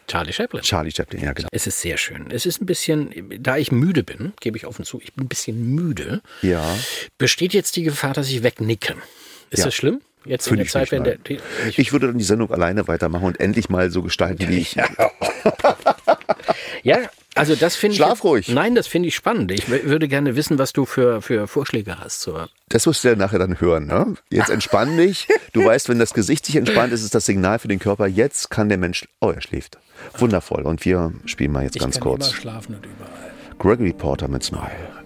Charlie 0.08 0.34
Chaplin. 0.34 0.62
Charlie 0.64 0.92
Chaplin, 0.92 1.24
ja 1.24 1.34
genau. 1.34 1.50
Es 1.52 1.68
ist 1.68 1.82
sehr 1.82 1.98
schön. 1.98 2.28
Es 2.32 2.46
ist 2.46 2.62
ein 2.62 2.66
bisschen, 2.66 3.14
da 3.42 3.58
ich 3.58 3.72
müde 3.72 4.04
bin, 4.04 4.34
gebe 4.40 4.58
ich 4.58 4.66
offen 4.66 4.86
zu, 4.86 5.00
ich 5.02 5.14
bin 5.14 5.26
ein 5.26 5.30
bisschen 5.30 5.76
müde. 5.76 6.22
Ja. 6.42 6.64
Besteht 7.18 7.54
jetzt 7.54 7.76
die 7.76 7.84
Gefahr, 7.84 8.14
dass 8.14 8.30
ich 8.30 8.44
wegnicke? 8.44 8.96
Ist 9.50 9.60
Ja. 9.60 9.66
das 9.66 9.76
schlimm? 9.76 10.02
Jetzt 10.26 10.48
in 10.48 10.52
Finde 10.52 10.58
der 10.58 10.66
ich 10.66 10.72
Zeit, 10.72 10.92
wenn 10.92 11.04
der. 11.06 11.16
die- 11.18 11.40
ich, 11.70 11.80
Ich 11.80 11.92
würde 11.94 12.08
dann 12.08 12.18
die 12.18 12.26
Sendung 12.26 12.52
alleine 12.52 12.88
weitermachen 12.90 13.26
und 13.26 13.40
endlich 13.40 13.70
mal 13.70 13.90
so 13.90 14.04
gestalten, 14.04 14.50
wie 14.50 14.58
ich. 14.60 14.76
ja, 16.84 16.98
also 17.39 17.56
das 17.56 17.75
finde 17.75 17.93
ich. 17.93 17.97
Schlaf 17.97 18.23
ruhig. 18.23 18.49
Nein, 18.49 18.75
das 18.75 18.88
finde 18.88 19.08
ich 19.08 19.15
spannend. 19.15 19.52
Ich 19.52 19.67
würde 19.69 20.08
gerne 20.08 20.36
wissen, 20.36 20.60
was 20.60 20.73
du 20.73 20.86
für, 20.86 21.21
für 21.21 21.47
Vorschläge 21.47 21.97
hast. 21.99 22.21
Zur, 22.21 22.49
Das 22.69 22.86
wirst 22.86 23.04
du 23.04 23.08
ja 23.10 23.15
nachher 23.15 23.39
dann 23.39 23.60
hören. 23.60 23.88
Ne? 23.88 24.15
Jetzt 24.30 24.49
entspann 24.49 24.97
dich. 24.97 25.28
Du 25.54 25.65
weißt, 25.65 25.89
wenn 25.89 25.99
das 25.99 26.13
Gesicht 26.13 26.45
sich 26.45 26.56
entspannt, 26.56 26.93
ist 26.93 27.04
es 27.04 27.10
das 27.10 27.25
Signal 27.25 27.58
für 27.60 27.67
den 27.67 27.80
Körper. 27.80 28.06
Jetzt 28.08 28.49
kann 28.52 28.69
der 28.69 28.78
Mensch. 28.78 29.08
Oh, 29.21 29.32
er 29.32 29.41
schläft. 29.41 29.78
Wundervoll. 30.17 30.63
Und 30.63 30.86
wir 30.86 31.13
spielen 31.25 31.52
mal 31.52 31.63
jetzt 31.63 31.75
ich 31.75 31.82
ganz 31.82 31.95
kann 31.95 32.04
kurz. 32.04 32.28
immer 32.28 32.36
schlafen 32.36 32.75
und 32.75 32.86
überall. 32.86 33.32
Gregory 33.58 33.93
Porter 33.93 34.28
mit 34.28 34.43
Smile. 34.43 34.99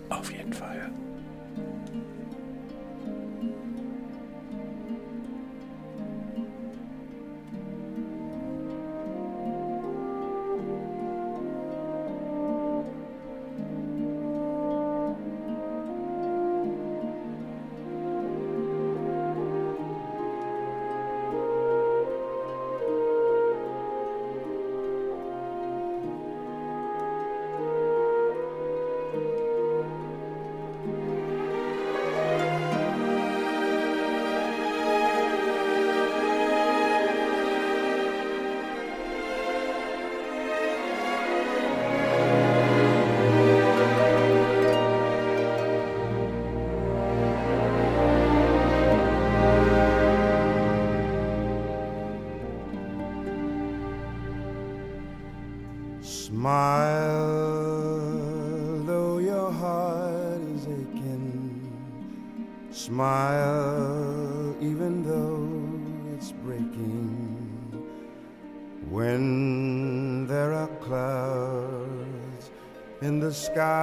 Sky, 73.53 73.82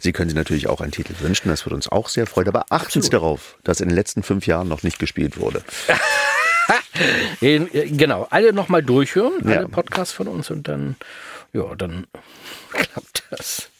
Sie 0.00 0.12
können 0.12 0.28
sich 0.30 0.36
natürlich 0.36 0.68
auch 0.68 0.80
einen 0.80 0.92
Titel 0.92 1.14
wünschen, 1.20 1.48
das 1.48 1.64
würde 1.66 1.74
uns 1.76 1.88
auch 1.88 2.08
sehr 2.08 2.26
freuen. 2.26 2.48
Aber 2.48 2.66
achten 2.70 3.02
Sie 3.02 3.10
darauf, 3.10 3.56
dass 3.64 3.80
in 3.80 3.88
den 3.88 3.96
letzten 3.96 4.22
fünf 4.22 4.46
Jahren 4.46 4.68
noch 4.68 4.82
nicht 4.82 4.98
gespielt 4.98 5.38
wurde. 5.38 5.62
In- 7.40 7.72
äh, 7.74 7.88
Genau, 7.90 8.26
alle 8.30 8.52
nochmal 8.52 8.82
durchhören, 8.82 9.34
Ja. 9.48 9.58
alle 9.58 9.68
Podcasts 9.68 10.12
von 10.14 10.28
uns 10.28 10.50
und 10.50 10.68
dann, 10.68 10.96
ja, 11.56 11.74
dann 11.74 12.06
klappt 12.70 13.24
das. 13.30 13.70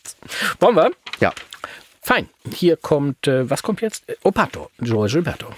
Wollen 0.60 0.76
wir? 0.76 0.90
Ja, 1.20 1.32
Fein. 2.06 2.28
Hier 2.54 2.76
kommt, 2.76 3.26
äh, 3.26 3.50
was 3.50 3.64
kommt 3.64 3.80
jetzt? 3.80 4.04
Opato, 4.22 4.70
Joao 4.80 5.06
Gilberto. 5.06 5.48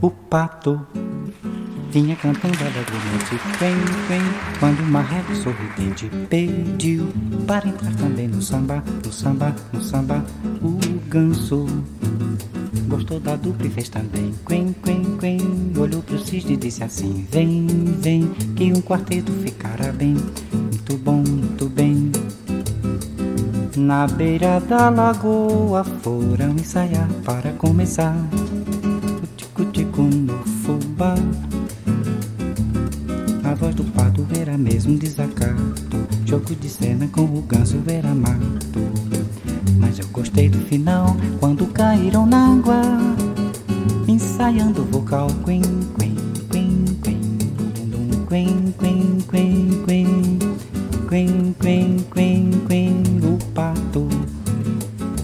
O 0.00 0.10
pato 0.30 0.86
vinha 1.94 2.16
cantando 2.16 2.58
alegremente 2.58 3.40
Vem, 3.60 3.76
vem, 4.08 4.20
quando 4.58 4.80
uma 4.80 5.00
régua 5.00 5.34
sorridente 5.36 6.10
Pediu 6.28 7.06
para 7.46 7.68
entrar 7.68 7.94
também 7.94 8.26
no 8.26 8.42
samba 8.42 8.82
No 9.04 9.12
samba, 9.12 9.54
no 9.72 9.80
samba 9.80 10.24
O 10.60 10.76
ganso 11.08 11.66
Gostou 12.88 13.18
da 13.18 13.34
dupla 13.34 13.66
e 13.66 13.70
fez 13.70 13.88
também. 13.88 14.34
Quen, 14.46 14.74
quen, 14.84 15.16
quen. 15.18 15.38
Olhou 15.78 16.02
pro 16.02 16.18
cisne 16.18 16.52
e 16.52 16.56
disse 16.56 16.84
assim: 16.84 17.26
Vem, 17.30 17.66
vem, 17.98 18.28
que 18.54 18.64
um 18.64 18.82
quarteto 18.82 19.32
ficará 19.32 19.90
bem. 19.90 20.14
Muito 20.52 20.98
bom, 20.98 21.24
muito 21.26 21.68
bem. 21.70 22.12
Na 23.74 24.06
beira 24.06 24.60
da 24.60 24.90
lagoa 24.90 25.82
foram 26.02 26.50
ensaiar 26.50 27.08
para 27.24 27.52
começar. 27.52 28.14
O 29.22 29.26
tico-tico 29.34 30.02
no 30.02 30.38
fubá. 30.62 31.14
A 33.54 33.56
voz 33.56 33.72
do 33.76 33.84
pato 33.84 34.26
era 34.36 34.58
mesmo 34.58 34.94
um 34.94 34.96
desacato. 34.96 36.08
Jogo 36.26 36.56
de 36.56 36.68
cena 36.68 37.06
com 37.06 37.22
o 37.22 37.40
ganso 37.42 37.80
era 37.86 38.12
mato. 38.12 38.80
Mas 39.78 39.96
eu 40.00 40.08
gostei 40.08 40.48
do 40.48 40.58
final 40.58 41.16
quando 41.38 41.64
caíram 41.68 42.26
na 42.26 42.48
água. 42.52 42.82
Ensaiando 44.08 44.82
o 44.82 44.84
vocal 44.86 45.28
quen, 45.44 45.62
quen, 45.96 46.16
quen, 46.50 46.84
quen. 47.00 47.20
Quen, 48.28 48.74
quen, 48.76 49.18
quen, 49.30 49.84
quen. 49.86 50.38
Quen, 51.08 51.54
quen, 51.60 51.96
quen, 52.12 52.50
quen. 52.66 53.02
O 53.22 53.38
pato 53.52 54.08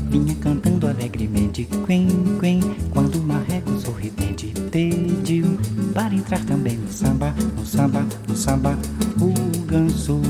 vinha 0.08 0.36
cantando 0.36 0.86
alegremente. 0.86 1.66
Quen, 1.84 2.06
quen. 2.38 2.60
Quando 2.90 3.16
o 3.16 3.24
marreco 3.24 3.76
sorridente 3.80 4.54
pediu 4.70 5.58
para 5.92 6.14
entrar 6.14 6.44
também 6.44 6.76
no 6.76 6.90
samba, 6.92 7.34
no 7.56 7.66
samba, 7.66 8.06
samba. 8.40 8.76
O 9.20 9.32
ganso 9.66 10.20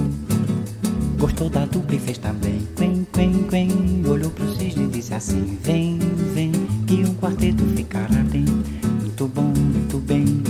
gostou 1.19 1.49
da 1.49 1.65
dupla 1.65 1.95
e 1.95 1.99
fez 2.01 2.19
também. 2.19 2.67
Quen, 2.77 3.07
quen, 3.13 3.45
quen. 3.49 3.71
Olhou 4.09 4.31
pro 4.31 4.53
cisne 4.57 4.85
e 4.85 4.89
disse 4.89 5.15
assim: 5.15 5.57
Vem, 5.63 5.99
vem, 6.35 6.51
que 6.87 7.05
um 7.05 7.15
quarteto 7.15 7.65
ficará 7.77 8.23
bem. 8.31 8.45
Muito 9.01 9.29
bom, 9.29 9.53
muito 9.55 9.99
bem. 9.99 10.43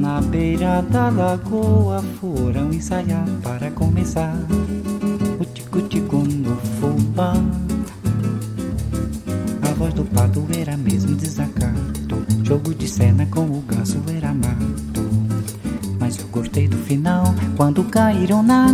Na 0.00 0.20
beira 0.20 0.80
da 0.82 1.08
lagoa 1.08 2.02
foram 2.20 2.72
ensaiar 2.72 3.26
para 3.42 3.70
começar. 3.72 4.36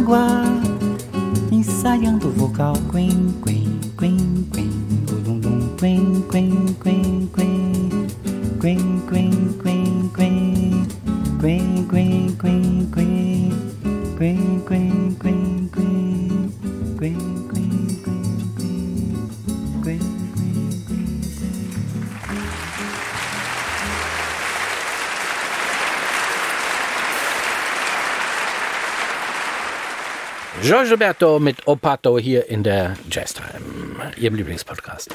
l'angoisse. 0.06 0.45
Roberto 30.90 31.38
mit 31.38 31.66
Opato 31.66 32.18
hier 32.18 32.48
in 32.48 32.62
der 32.62 32.96
Jazztime, 33.10 33.48
Ihrem 34.16 34.34
Lieblingspodcast. 34.36 35.10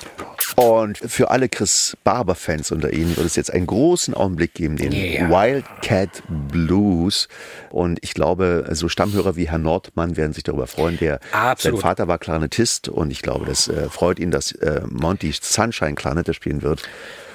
Und 0.56 0.98
für 0.98 1.32
alle 1.32 1.50
Chris 1.50 1.96
Barber-Fans 2.04 2.72
unter 2.72 2.92
Ihnen 2.94 3.16
wird 3.16 3.26
es 3.26 3.36
jetzt 3.36 3.54
einen 3.54 3.68
großen 3.68 4.14
Augenblick 4.14 4.54
geben, 4.54 4.76
den 4.78 4.92
Ja. 4.92 5.30
Wildcat 5.30 6.24
Blues. 6.28 7.28
Und 7.70 8.00
ich 8.02 8.14
glaube, 8.14 8.68
so 8.72 8.90
Stammhörer 8.90 9.36
wie 9.36 9.50
Herr 9.50 9.58
Nordmann 9.58 10.18
werden 10.18 10.34
sich 10.34 10.44
darüber 10.44 10.68
freuen. 10.68 10.98
Der, 10.98 11.20
Absolut. 11.32 11.80
sein 11.80 11.82
Vater 11.90 12.08
war 12.08 12.18
Klarinettist 12.18 12.90
und 12.90 13.12
ich 13.12 13.22
glaube, 13.22 13.46
das 13.46 13.68
äh, 13.68 13.90
freut 13.90 14.20
ihn, 14.20 14.32
dass 14.32 14.52
äh, 14.54 14.82
Monty 14.90 15.32
Sunshine 15.40 15.96
Klarinette 15.96 16.34
spielen 16.34 16.62
wird. 16.62 16.84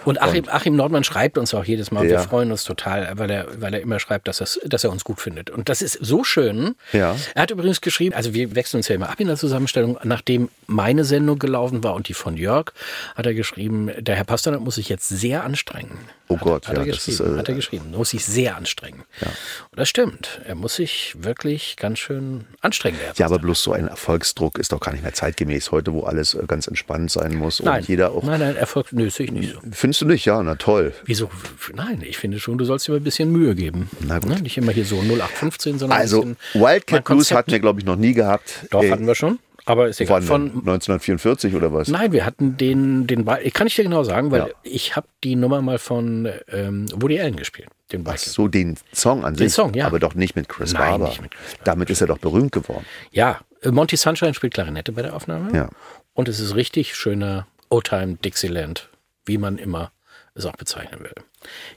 Und 0.07 0.23
Achim, 0.23 0.45
Achim 0.49 0.77
Nordmann 0.77 1.03
schreibt 1.05 1.37
uns 1.37 1.53
auch 1.53 1.65
jedes 1.65 1.91
Mal, 1.91 2.05
wir 2.05 2.11
Ja. 2.13 2.21
freuen 2.23 2.53
uns 2.53 2.63
total, 2.65 3.11
weil 3.19 3.29
er, 3.29 3.61
weil 3.61 3.75
er 3.75 3.81
immer 3.81 3.99
schreibt, 3.99 4.29
dass, 4.29 4.39
das, 4.39 4.59
dass 4.65 4.85
er 4.85 4.91
uns 4.93 5.03
gut 5.05 5.21
findet. 5.21 5.51
Und 5.51 5.69
das 5.69 5.83
ist 5.83 5.99
so 6.01 6.23
schön. 6.23 6.77
Ja. 6.93 7.17
Er 7.35 7.43
hat 7.43 7.51
übrigens 7.51 7.81
geschrieben, 7.81 8.15
also 8.15 8.33
wir 8.33 8.55
wechseln 8.55 8.79
uns 8.79 8.89
ja 8.89 8.95
immer 8.95 9.11
ab 9.11 9.19
in 9.19 9.27
der 9.27 9.37
Zusammenstellung, 9.37 9.99
nachdem 10.05 10.49
meine 10.69 11.05
Sendung 11.05 11.39
gelaufen 11.41 11.83
war 11.83 11.95
und 11.95 12.09
die 12.09 12.15
von 12.15 12.37
Jörg, 12.37 12.73
hat 13.17 13.27
er 13.27 13.35
geschrieben, 13.35 13.91
der 13.99 14.15
Herr 14.17 14.25
Pasternak 14.25 14.61
muss 14.61 14.77
sich 14.77 14.89
jetzt 14.89 15.09
sehr 15.09 15.43
anstrengen. 15.45 15.99
Oh 16.29 16.37
Gott, 16.37 16.67
hat, 16.69 16.77
ja, 16.77 16.83
er 16.83 16.87
das 16.89 16.97
ist, 16.99 17.19
geschrieben, 17.19 17.35
äh, 17.35 17.39
hat 17.39 17.49
er 17.49 17.55
geschrieben, 17.55 17.91
muss 17.93 18.11
sich 18.11 18.25
sehr 18.25 18.57
anstrengen. 18.57 19.03
Und 19.21 19.79
das 19.79 19.89
stimmt. 19.89 20.41
Er 20.45 20.55
muss 20.55 20.75
sich 20.77 21.15
wirklich 21.19 21.77
ganz 21.77 21.99
schön 21.99 22.45
anstrengen. 22.61 22.99
Ja, 23.17 23.27
aber 23.27 23.39
bloß 23.39 23.63
so 23.63 23.73
ein 23.73 23.87
Erfolgsdruck 23.89 24.59
ist 24.59 24.73
doch 24.73 24.81
gar 24.81 24.93
nicht 24.93 25.03
mehr 25.03 25.15
zeitgemäß 25.15 25.71
heute, 25.73 25.93
wo 25.93 26.03
alles 26.03 26.35
äh, 26.35 26.43
ganz 26.47 26.67
entspannt 26.67 27.11
sein 27.11 27.35
muss 27.37 27.61
nein, 27.61 27.81
und 27.81 27.89
jeder 27.89 28.13
auch. 28.13 28.23
nein, 28.23 28.41
nein, 28.41 28.57
Erfolg, 28.57 28.93
nö, 28.93 29.09
sehe 29.11 29.27
ich 29.27 29.33
nicht 29.33 29.53
so. 29.53 29.61
Findest 29.73 29.96
du 30.01 30.07
nicht? 30.07 30.25
Ja, 30.25 30.43
na 30.43 30.55
toll. 30.57 30.93
Wieso? 31.05 31.31
Nein, 31.75 32.03
ich 32.07 32.19
finde 32.19 32.39
schon, 32.41 32.59
du 32.59 32.65
sollst 32.65 32.87
dir 32.89 32.93
mal 32.93 32.99
ein 32.99 33.05
bisschen 33.05 33.31
Mühe 33.31 33.55
geben. 33.55 33.91
Na 34.07 34.19
gut. 34.19 34.29
Ne? 34.31 34.41
Nicht 34.41 34.57
immer 34.59 34.73
hier 34.73 34.85
so 34.85 34.97
0815, 34.97 35.79
sondern 35.79 35.99
Also 35.99 36.27
Wildcat 36.55 37.05
Blues 37.05 37.33
hatten 37.33 37.51
wir, 37.51 37.61
glaube 37.61 37.81
ich, 37.81 37.87
noch 37.87 37.97
nie 37.97 38.13
gehabt. 38.15 38.67
Doch, 38.71 38.83
Äh, 38.83 38.91
hatten 38.91 39.07
wir 39.07 39.15
schon. 39.15 39.39
Aber 39.69 39.89
ist 39.89 40.01
egal. 40.01 40.23
Von, 40.23 40.43
1944 40.45 41.55
oder 41.57 41.73
was? 41.73 41.89
nein, 41.89 42.13
wir 42.13 42.25
hatten 42.25 42.57
den, 42.57 43.09
den 43.09 43.25
kann 43.53 43.67
ich 43.67 43.75
dir 43.75 43.83
genau 43.83 44.05
sagen, 44.05 44.31
weil 44.31 44.41
Ja. 44.43 44.47
ich 44.63 44.95
habe 44.95 45.09
die 45.25 45.35
Nummer 45.35 45.61
mal 45.61 45.79
von 45.79 46.29
ähm, 46.53 46.87
Woody 46.95 47.19
Allen 47.21 47.35
gespielt. 47.35 47.69
Den 47.93 48.03
Ach 48.03 48.13
Wildcat. 48.13 48.33
so, 48.33 48.47
den 48.47 48.77
Song 48.93 49.25
an 49.25 49.35
sich. 49.35 49.53
Song, 49.53 49.75
ja. 49.75 49.87
Aber 49.87 49.99
doch 49.99 50.15
nicht 50.15 50.37
mit 50.37 50.49
Chris 50.49 50.73
Nein, 50.73 50.83
Barber. 50.91 51.09
nicht 51.09 51.21
mit 51.21 51.33
Chris 51.33 51.53
Barber. 51.55 51.65
Damit 51.65 51.91
ist 51.91 52.01
er 52.01 52.07
doch 52.07 52.19
berühmt 52.19 52.53
geworden. 52.53 52.85
Ja, 53.11 53.41
äh, 53.63 53.73
Monty 53.73 53.97
Sunshine 53.97 54.35
spielt 54.35 54.55
Klarinette 54.55 54.93
bei 54.93 55.03
der 55.03 55.15
Aufnahme. 55.15 55.53
Ja. 55.57 55.69
Und 56.15 56.29
es 56.29 56.39
ist 56.39 56.55
richtig 56.55 56.95
schöner 56.95 57.47
Old-Time 57.69 58.19
Dixieland, 58.25 58.89
wie 59.27 59.39
man 59.39 59.59
immer 59.59 59.93
es 60.35 60.47
auch 60.47 60.57
bezeichnen 60.57 61.01
will. 61.01 61.15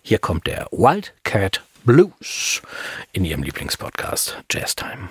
Hier 0.01 0.19
kommt 0.19 0.47
der 0.47 0.67
Wildcat 0.71 1.61
Blues 1.83 2.61
in 3.11 3.25
ihrem 3.25 3.43
Lieblingspodcast 3.43 4.37
Jazz 4.49 4.75
Time. 4.75 5.09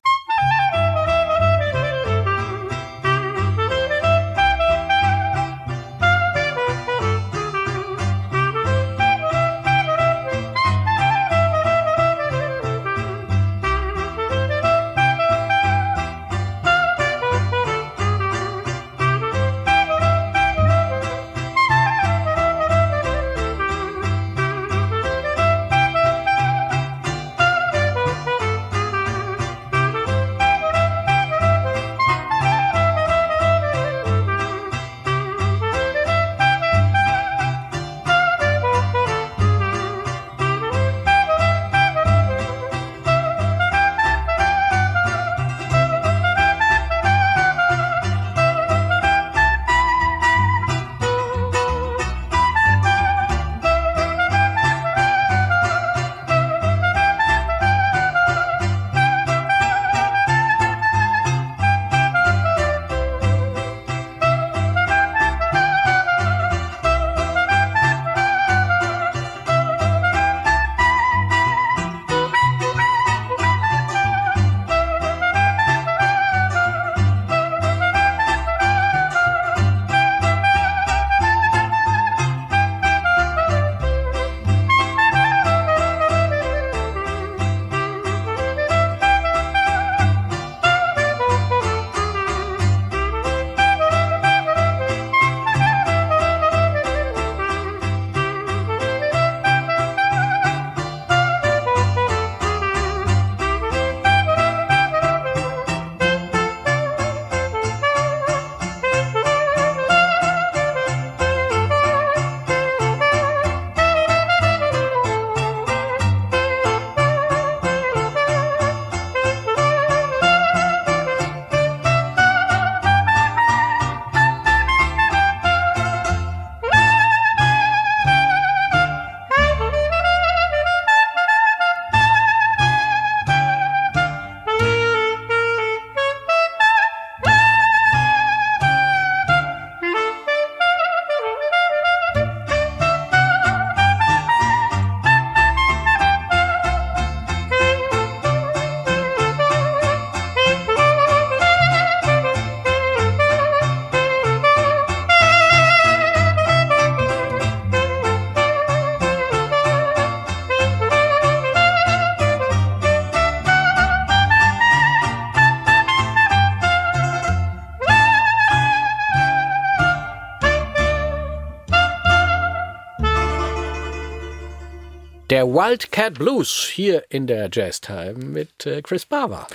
Der 175.38 175.46
Wildcat 175.46 176.14
Blues 176.14 176.68
hier 176.68 177.04
in 177.10 177.28
der 177.28 177.48
Jazz 177.52 177.80
Time 177.80 178.14
mit 178.14 178.66
äh, 178.66 178.82
Chris 178.82 179.06
Barber. 179.06 179.46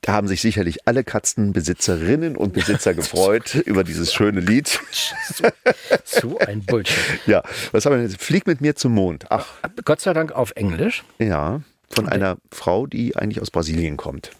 Da 0.00 0.12
haben 0.12 0.28
sich 0.28 0.40
sicherlich 0.40 0.86
alle 0.86 1.02
Katzenbesitzerinnen 1.02 2.36
und 2.36 2.52
Besitzer 2.52 2.94
gefreut 2.94 3.56
über 3.56 3.82
dieses 3.82 4.14
schöne 4.14 4.38
Lied. 4.38 4.78
So 6.04 6.38
ein 6.38 6.64
Bullshit. 6.64 6.96
Ja, 7.26 7.42
was 7.72 7.84
haben 7.84 7.96
wir 8.00 8.06
denn? 8.06 8.16
Flieg 8.16 8.46
mit 8.46 8.60
mir 8.60 8.76
zum 8.76 8.92
Mond. 8.92 9.24
Ach, 9.30 9.48
Gott 9.84 10.00
sei 10.00 10.12
Dank 10.12 10.30
auf 10.30 10.52
Englisch. 10.54 11.02
ja, 11.18 11.62
von 11.90 12.08
einer 12.08 12.36
Frau, 12.52 12.86
die 12.86 13.16
eigentlich 13.16 13.40
aus 13.42 13.50
Brasilien 13.50 13.96
kommt. 13.96 14.30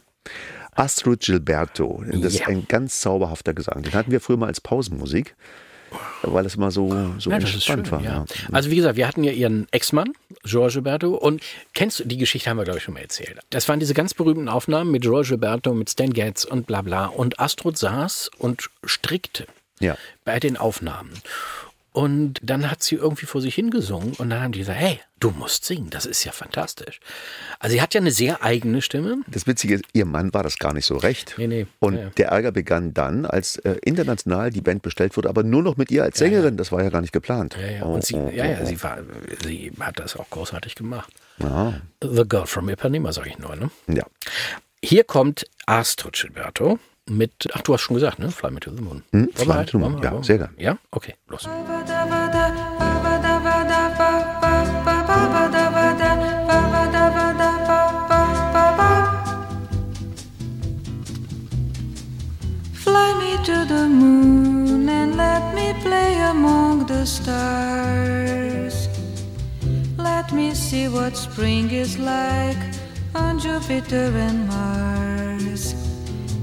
Astrid 0.76 1.22
Gilberto. 1.22 2.04
Das 2.06 2.34
ist 2.34 2.38
Ja. 2.42 2.46
ein 2.46 2.66
ganz 2.68 3.00
zauberhafter 3.00 3.52
Gesang. 3.52 3.82
Den 3.82 3.94
hatten 3.94 4.12
wir 4.12 4.20
früher 4.20 4.36
mal 4.36 4.46
als 4.46 4.60
Pausenmusik, 4.60 5.34
weil 6.22 6.44
das 6.44 6.54
immer 6.54 6.70
so, 6.70 6.88
so 7.18 7.30
Ja, 7.30 7.38
ist 7.38 7.48
schön, 7.48 7.54
entspannt 7.80 7.90
war. 7.90 8.00
Ja. 8.00 8.24
Also 8.52 8.70
wie 8.70 8.76
gesagt, 8.76 8.96
wir 8.96 9.08
hatten 9.08 9.24
ja 9.24 9.32
ihren 9.32 9.66
Ex-Mann, 9.72 10.12
George 10.44 10.74
Gilberto, 10.74 11.14
und 11.14 11.42
kennst 11.72 12.00
du, 12.00 12.04
die 12.04 12.16
Geschichte 12.18 12.50
haben 12.50 12.58
wir, 12.58 12.64
glaube 12.64 12.78
ich, 12.78 12.84
schon 12.84 12.94
mal 12.94 13.00
erzählt. 13.00 13.38
Das 13.50 13.68
waren 13.68 13.80
diese 13.80 13.94
ganz 13.94 14.14
berühmten 14.14 14.48
Aufnahmen 14.48 14.90
mit 14.90 15.02
George 15.02 15.28
Gilberto, 15.30 15.72
mit 15.74 15.90
Stan 15.90 16.12
Getz 16.12 16.44
und 16.44 16.66
bla 16.66 16.82
bla. 16.82 17.06
Und 17.06 17.40
Astrud 17.40 17.76
saß 17.78 18.30
und 18.38 18.68
strickte 18.84 19.46
Ja. 19.80 19.96
bei 20.24 20.38
den 20.40 20.56
Aufnahmen. 20.56 21.12
Und 21.94 22.40
dann 22.42 22.72
hat 22.72 22.82
sie 22.82 22.96
irgendwie 22.96 23.24
vor 23.24 23.40
sich 23.40 23.54
hingesungen 23.54 24.14
und 24.14 24.28
dann 24.28 24.42
haben 24.42 24.50
die 24.50 24.58
gesagt, 24.58 24.80
hey, 24.80 24.98
du 25.20 25.30
musst 25.30 25.64
singen, 25.64 25.90
das 25.90 26.06
ist 26.06 26.24
ja 26.24 26.32
fantastisch. 26.32 26.98
Also 27.60 27.74
sie 27.76 27.80
hat 27.80 27.94
ja 27.94 28.00
eine 28.00 28.10
sehr 28.10 28.42
eigene 28.42 28.82
Stimme. 28.82 29.18
Das 29.28 29.46
Witzige 29.46 29.76
ist, 29.76 29.84
ihr 29.92 30.04
Mann 30.04 30.34
war 30.34 30.42
das 30.42 30.58
gar 30.58 30.72
nicht 30.72 30.86
so 30.86 30.96
recht. 30.96 31.36
Nee, 31.38 31.46
nee. 31.46 31.66
Und 31.78 31.94
Ja, 31.94 32.00
ja. 32.00 32.10
der 32.10 32.28
Ärger 32.30 32.50
begann 32.50 32.94
dann, 32.94 33.26
als 33.26 33.58
äh, 33.58 33.76
international 33.84 34.50
die 34.50 34.60
Band 34.60 34.82
bestellt 34.82 35.16
wurde, 35.16 35.28
aber 35.28 35.44
nur 35.44 35.62
noch 35.62 35.76
mit 35.76 35.92
ihr 35.92 36.02
als 36.02 36.18
Sängerin. 36.18 36.56
Das 36.56 36.72
war 36.72 36.82
ja 36.82 36.90
gar 36.90 37.00
nicht 37.00 37.12
geplant. 37.12 37.56
Ja, 37.60 37.70
ja, 37.70 37.82
Oh, 37.84 37.94
und 37.94 38.04
sie, 38.04 38.16
oh, 38.16 38.28
ja, 38.34 38.42
oh, 38.42 38.46
ja, 38.48 38.58
oh. 38.60 38.66
sie, 38.66 38.82
war, 38.82 38.98
sie 39.44 39.72
hat 39.78 39.96
das 40.00 40.16
auch 40.16 40.28
großartig 40.30 40.74
gemacht. 40.74 41.12
Ja. 41.38 41.74
The 42.02 42.24
Girl 42.28 42.46
from 42.46 42.68
Ipanema, 42.70 43.12
sage 43.12 43.28
ich 43.28 43.38
nur. 43.38 43.54
Ne? 43.54 43.70
ja. 43.86 44.02
Hier 44.82 45.04
kommt 45.04 45.46
Astrid 45.66 46.14
Gilberto 46.14 46.80
mit, 47.08 47.48
ach, 47.52 47.62
du 47.62 47.74
hast 47.74 47.82
schon 47.82 47.94
gesagt, 47.94 48.18
ne? 48.18 48.30
Fly 48.30 48.50
Me 48.50 48.60
to 48.60 48.70
the 48.70 48.80
Moon. 48.82 49.02
Hm, 49.12 49.30
Fly 49.34 49.46
Me 49.46 49.54
halt- 49.54 49.68
to 49.70 49.78
the 49.78 49.84
Moon, 49.84 50.02
ja, 50.02 50.12
wir- 50.12 50.24
sehr 50.24 50.38
gern. 50.38 50.54
Ja? 50.58 50.78
Okay, 50.90 51.14
los. 51.28 51.48
Fly 62.72 63.12
me 63.18 63.42
to 63.44 63.64
the 63.64 63.88
moon 63.88 64.88
and 64.88 65.16
let 65.16 65.54
me 65.54 65.74
play 65.82 66.18
among 66.30 66.86
the 66.86 67.04
stars. 67.06 68.88
Let 69.96 70.32
me 70.32 70.54
see 70.54 70.88
what 70.88 71.16
spring 71.16 71.70
is 71.70 71.98
like 71.98 72.58
on 73.14 73.38
Jupiter 73.38 74.06
and 74.26 74.46
Mars. 74.48 75.74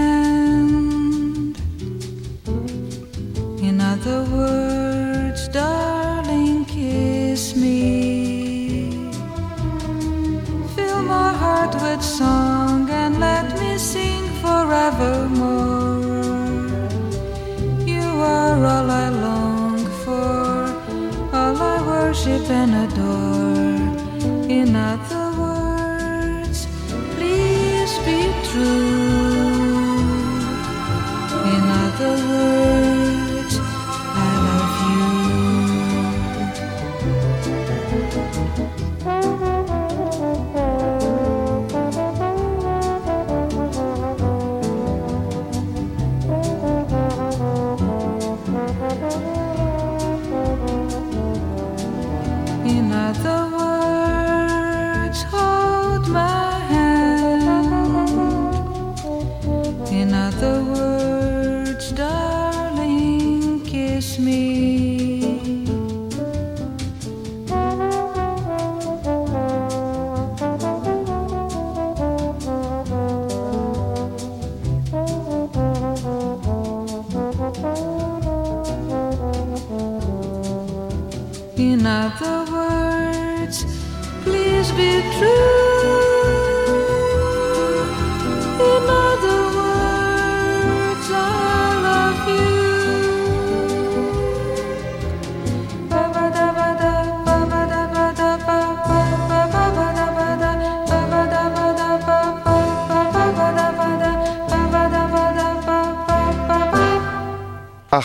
In 3.62 3.80
other 3.80 4.24
words, 4.24 5.46
darling, 5.48 6.64
kiss 6.64 7.54
me. 7.54 9.10
Fill 10.74 11.02
my 11.02 11.32
heart 11.32 11.74
with 11.74 12.02
song 12.02 12.90
and 12.90 13.20
let 13.20 13.58
me 13.60 13.78
sing 13.78 14.24
forevermore. 14.42 16.02
You 17.86 18.02
are 18.02 18.66
all 18.66 18.90
I 18.90 19.08
long 19.10 19.78
for, 20.04 20.68
all 21.32 21.56
I 21.56 21.82
worship 21.86 22.50
and 22.50 22.74
adore. 22.84 24.50
In 24.50 24.74
other 24.76 25.23
true. 28.54 28.94
In 31.54 31.64
other 31.82 32.14
words, 32.28 32.73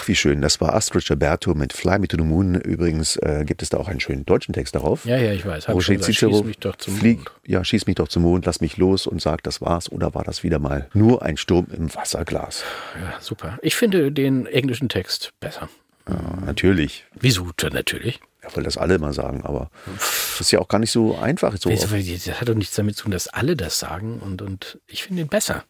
wie 0.10 0.16
schön. 0.16 0.42
Das 0.42 0.60
war 0.60 0.74
Astrid 0.74 1.06
Gilberto 1.06 1.54
mit 1.54 1.72
Fly 1.72 2.00
Me 2.00 2.08
to 2.08 2.18
the 2.18 2.24
Moon. 2.24 2.56
Übrigens 2.56 3.16
äh, 3.18 3.46
gibt 3.46 3.62
es 3.62 3.70
da 3.70 3.78
auch 3.78 3.88
einen 3.88 4.00
schönen 4.00 4.26
deutschen 4.26 4.54
Text 4.54 4.76
darauf. 4.76 5.06
Ja, 5.06 5.18
ja, 5.18 5.32
ich 5.32 5.46
weiß. 5.46 5.68
Hab 5.68 5.76
Wo 5.76 5.80
schon 5.82 5.96
steht 5.96 6.04
Cicero? 6.16 6.34
schieß 6.34 6.44
mich 6.44 6.58
doch 6.58 6.76
zum 6.76 6.96
Flieg, 6.96 7.18
Mond. 7.18 7.32
Ja, 7.46 7.64
schieß 7.64 7.86
mich 7.86 7.96
doch 7.96 8.08
zum 8.08 8.24
Mond, 8.24 8.46
lass 8.48 8.60
mich 8.60 8.78
los 8.78 9.08
und 9.08 9.22
sag, 9.22 9.44
das 9.44 9.62
war's. 9.62 9.90
Oder 9.92 10.16
war 10.16 10.24
das 10.24 10.44
wieder 10.44 10.60
mal 10.60 10.90
nur 10.94 11.22
ein 11.22 11.38
Sturm 11.38 11.68
im 11.72 11.94
Wasserglas? 11.94 12.64
Ja, 13.00 13.22
super. 13.22 13.60
Ich 13.62 13.76
finde 13.76 14.12
den 14.12 14.48
englischen 14.48 14.90
Text 14.90 15.32
besser. 15.40 15.70
Ja, 16.10 16.16
natürlich. 16.44 17.06
Wieso? 17.14 17.52
Natürlich. 17.72 18.20
Ja, 18.50 18.56
weil 18.56 18.64
das 18.64 18.78
alle 18.78 18.96
immer 18.96 19.14
sagen, 19.14 19.42
aber 19.44 19.70
das 19.86 20.42
ist 20.42 20.52
ja 20.52 20.60
auch 20.60 20.68
gar 20.68 20.80
nicht 20.80 20.92
so 20.92 21.18
einfach. 21.18 21.56
So? 21.58 21.70
Das 21.70 21.86
hat 21.90 22.50
doch 22.50 22.56
nichts 22.56 22.76
damit 22.76 22.96
zu 22.96 23.04
tun, 23.04 23.12
dass 23.12 23.28
alle 23.28 23.56
das 23.56 23.80
sagen 23.80 24.20
und, 24.20 24.42
und 24.42 24.80
ich 24.88 25.04
finde 25.04 25.22
ihn 25.22 25.28
besser. 25.28 25.64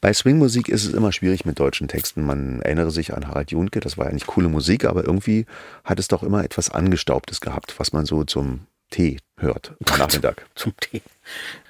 Bei 0.00 0.12
Swingmusik 0.12 0.68
ist 0.68 0.84
es 0.84 0.94
immer 0.94 1.12
schwierig 1.12 1.44
mit 1.44 1.58
deutschen 1.58 1.88
Texten. 1.88 2.24
Man 2.24 2.60
erinnere 2.62 2.90
sich 2.90 3.14
an 3.14 3.28
Harald 3.28 3.50
Junke, 3.50 3.80
das 3.80 3.98
war 3.98 4.06
ja 4.06 4.12
nicht 4.12 4.26
coole 4.26 4.48
Musik, 4.48 4.84
aber 4.84 5.04
irgendwie 5.04 5.46
hat 5.84 5.98
es 5.98 6.08
doch 6.08 6.22
immer 6.22 6.44
etwas 6.44 6.70
Angestaubtes 6.70 7.40
gehabt, 7.40 7.74
was 7.78 7.92
man 7.92 8.06
so 8.06 8.24
zum 8.24 8.66
Tee 8.90 9.18
hört 9.38 9.74
am 9.90 9.98
Nachmittag. 9.98 10.46
Zum 10.54 10.72
Tee. 10.78 11.02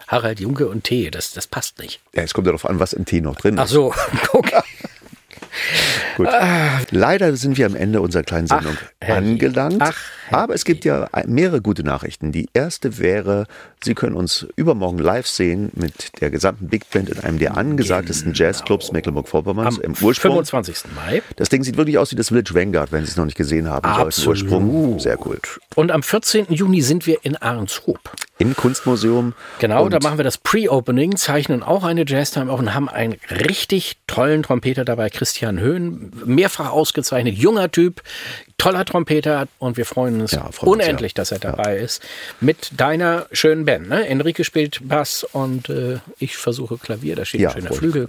Harald 0.08 0.40
Junke 0.40 0.68
und 0.68 0.84
Tee, 0.84 1.10
das, 1.10 1.32
das 1.32 1.46
passt 1.46 1.78
nicht. 1.78 2.00
Ja, 2.14 2.22
es 2.22 2.34
kommt 2.34 2.46
ja 2.46 2.52
darauf 2.52 2.68
an, 2.68 2.78
was 2.78 2.92
im 2.92 3.06
Tee 3.06 3.20
noch 3.22 3.36
drin 3.36 3.58
Ach 3.58 3.64
ist. 3.64 3.70
so, 3.70 3.94
guck. 4.30 4.46
Gut. 6.16 6.28
Leider 6.90 7.36
sind 7.36 7.58
wir 7.58 7.66
am 7.66 7.74
Ende 7.74 8.00
unserer 8.00 8.22
kleinen 8.22 8.46
Sendung 8.46 8.76
herrje. 9.00 9.28
angelangt. 9.30 9.76
Ach, 9.80 9.96
aber 10.30 10.54
es 10.54 10.64
gibt 10.64 10.84
ja 10.84 11.08
mehrere 11.26 11.60
gute 11.60 11.82
Nachrichten. 11.84 12.32
Die 12.32 12.48
erste 12.54 12.98
wäre, 12.98 13.46
Sie 13.82 13.94
können 13.94 14.16
uns 14.16 14.46
übermorgen 14.56 14.98
live 14.98 15.26
sehen 15.26 15.70
mit 15.74 16.20
der 16.20 16.30
gesamten 16.30 16.68
Big 16.68 16.88
Band 16.90 17.10
in 17.10 17.18
einem 17.20 17.38
der 17.38 17.56
angesagtesten 17.56 18.32
Jazzclubs 18.34 18.92
Mecklenburg-Vorpommerns 18.92 19.76
Genau. 19.76 19.86
Am 19.86 19.94
im 19.94 20.04
Ursprung. 20.06 20.32
25. 20.32 20.76
Mai. 20.94 21.22
Das 21.36 21.48
Ding 21.48 21.62
sieht 21.62 21.76
wirklich 21.76 21.98
aus 21.98 22.10
wie 22.12 22.16
das 22.16 22.28
Village 22.28 22.54
Vanguard, 22.54 22.92
wenn 22.92 23.04
Sie 23.04 23.10
es 23.10 23.16
noch 23.16 23.24
nicht 23.26 23.36
gesehen 23.36 23.68
haben. 23.68 23.84
Absolut. 23.86 24.42
Ursprung. 24.42 24.98
Sehr 24.98 25.18
cool. 25.26 25.38
Und 25.74 25.90
am 25.90 26.02
14. 26.02 26.46
Juni 26.48 26.80
sind 26.80 27.06
wir 27.06 27.18
in 27.22 27.36
Ahrenshoop. 27.36 27.98
Im 28.38 28.56
Kunstmuseum. 28.56 29.32
Genau, 29.60 29.88
da 29.88 30.00
machen 30.02 30.18
wir 30.18 30.24
das 30.24 30.38
Pre-Opening, 30.38 31.16
zeichnen 31.16 31.62
auch 31.62 31.84
eine 31.84 32.04
Jazztime 32.06 32.50
auf 32.50 32.58
und 32.58 32.74
haben 32.74 32.88
einen 32.88 33.14
richtig 33.30 33.98
tollen 34.08 34.42
Trompeter 34.42 34.84
dabei, 34.84 35.08
Christian 35.08 35.60
Höhn, 35.60 35.83
mehrfach 36.24 36.70
ausgezeichnet, 36.70 37.36
junger 37.36 37.70
Typ, 37.70 38.02
toller 38.58 38.84
Trompeter 38.84 39.48
und 39.58 39.76
wir 39.76 39.86
freuen 39.86 40.20
uns 40.20 40.32
Ja, 40.32 40.50
freuen 40.52 40.74
uns, 40.74 40.82
unendlich, 40.84 41.12
ja. 41.12 41.16
dass 41.16 41.32
er 41.32 41.38
dabei 41.38 41.78
ist. 41.78 42.02
Mit 42.40 42.72
deiner 42.78 43.26
schönen 43.32 43.64
Band. 43.64 43.88
Ne? 43.88 44.06
Enrique 44.08 44.44
spielt 44.44 44.80
Bass 44.88 45.24
und 45.24 45.68
äh, 45.68 45.98
ich 46.18 46.36
versuche 46.36 46.78
Klavier, 46.78 47.16
da 47.16 47.24
steht 47.24 47.40
Ja, 47.40 47.50
ein 47.50 47.62
schöner 47.62 47.72
Flügel. 47.74 48.08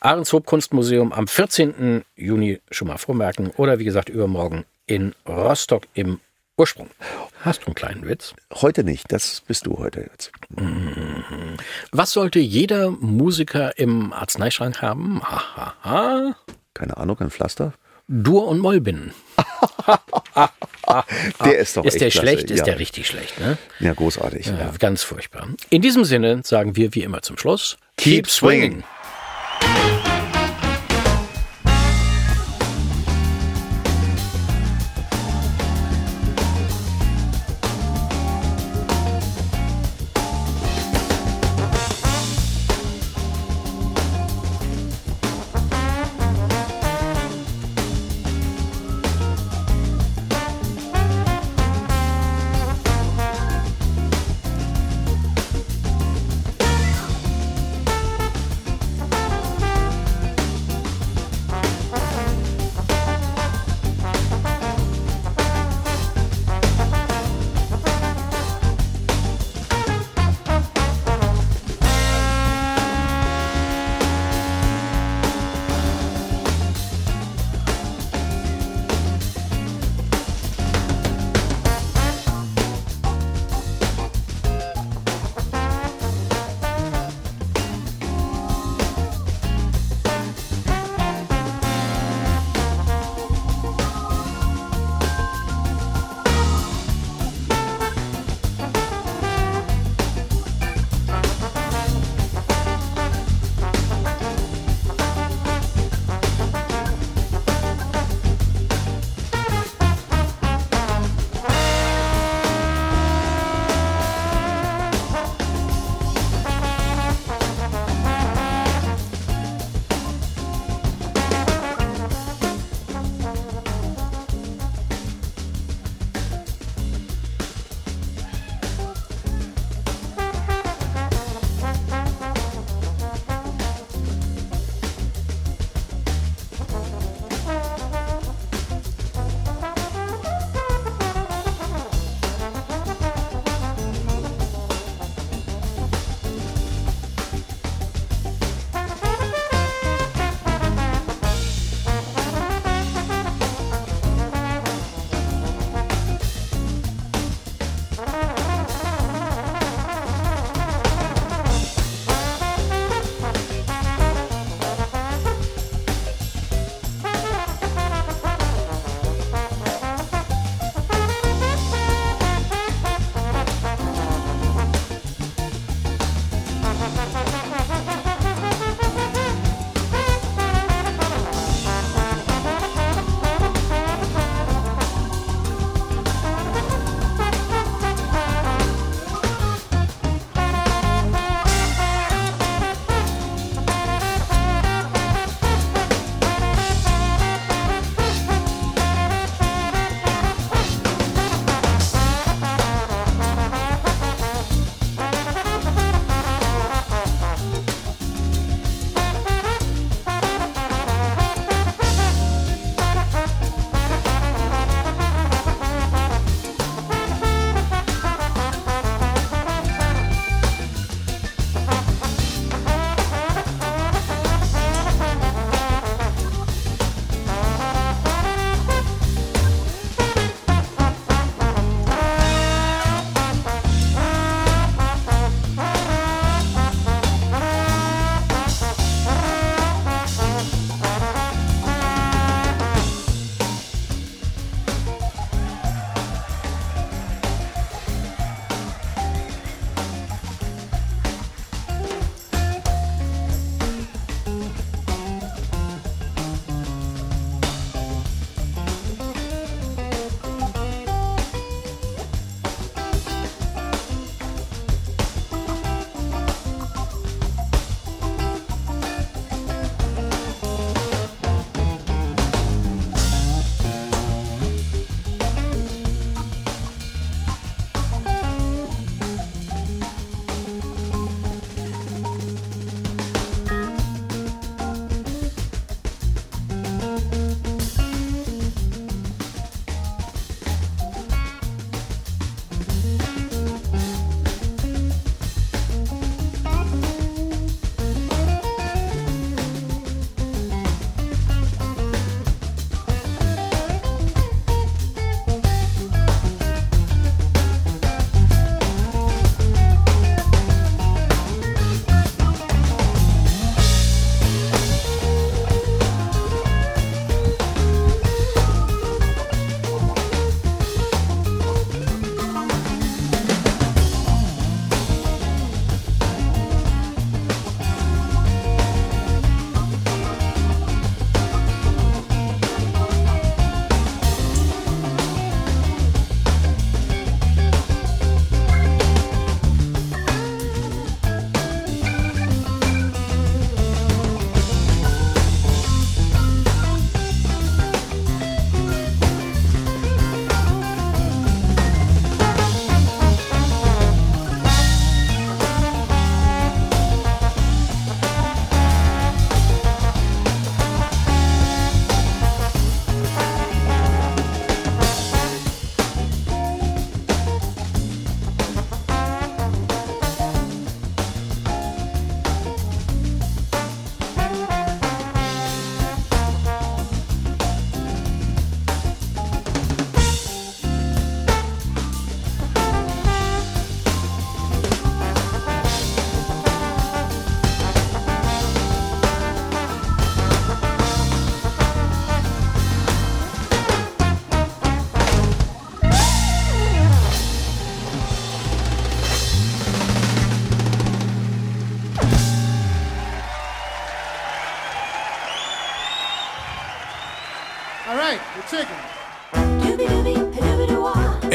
Ahrenshoop 0.00 0.46
Kunstmuseum 0.46 1.12
am 1.12 1.28
14. 1.28 2.04
Juni 2.16 2.60
schon 2.70 2.88
mal 2.88 2.98
vormerken 2.98 3.50
oder 3.56 3.78
wie 3.78 3.84
gesagt 3.84 4.08
übermorgen 4.08 4.64
in 4.86 5.14
Rostock 5.28 5.86
im 5.94 6.20
Ursprung. 6.58 6.90
Hast 7.40 7.62
du 7.62 7.66
einen 7.66 7.74
kleinen 7.74 8.06
Witz? 8.06 8.34
Heute 8.54 8.84
nicht, 8.84 9.10
das 9.10 9.40
bist 9.46 9.66
du 9.66 9.78
heute 9.78 10.00
jetzt. 10.12 10.30
Was 11.92 12.12
sollte 12.12 12.38
jeder 12.38 12.90
Musiker 12.90 13.78
im 13.78 14.12
Arzneischrank 14.12 14.82
haben? 14.82 15.22
Ha, 15.22 15.42
ha, 15.56 15.74
ha. 15.82 16.36
Keine 16.74 16.96
Ahnung, 16.96 17.18
ein 17.20 17.30
Pflaster? 17.30 17.72
Dur 18.08 18.48
und 18.48 18.58
Mollbinden. 18.58 19.12
Der 21.44 21.58
ist 21.58 21.76
doch 21.76 21.84
Ist 21.84 22.00
der 22.00 22.10
klasse. 22.10 22.26
schlecht? 22.26 22.50
Ist 22.50 22.58
ja. 22.60 22.64
der 22.64 22.78
richtig 22.78 23.06
schlecht, 23.06 23.38
ne? 23.40 23.56
Ja, 23.80 23.92
großartig. 23.94 24.46
Ja, 24.46 24.58
Ja. 24.58 24.72
Ganz 24.78 25.02
furchtbar. 25.02 25.46
In 25.70 25.80
diesem 25.82 26.04
Sinne 26.04 26.40
sagen 26.44 26.76
wir 26.76 26.94
wie 26.94 27.02
immer 27.02 27.22
zum 27.22 27.38
Schluss: 27.38 27.76
Keep 27.96 28.28
swinging. 28.28 28.82
right, 29.60 29.91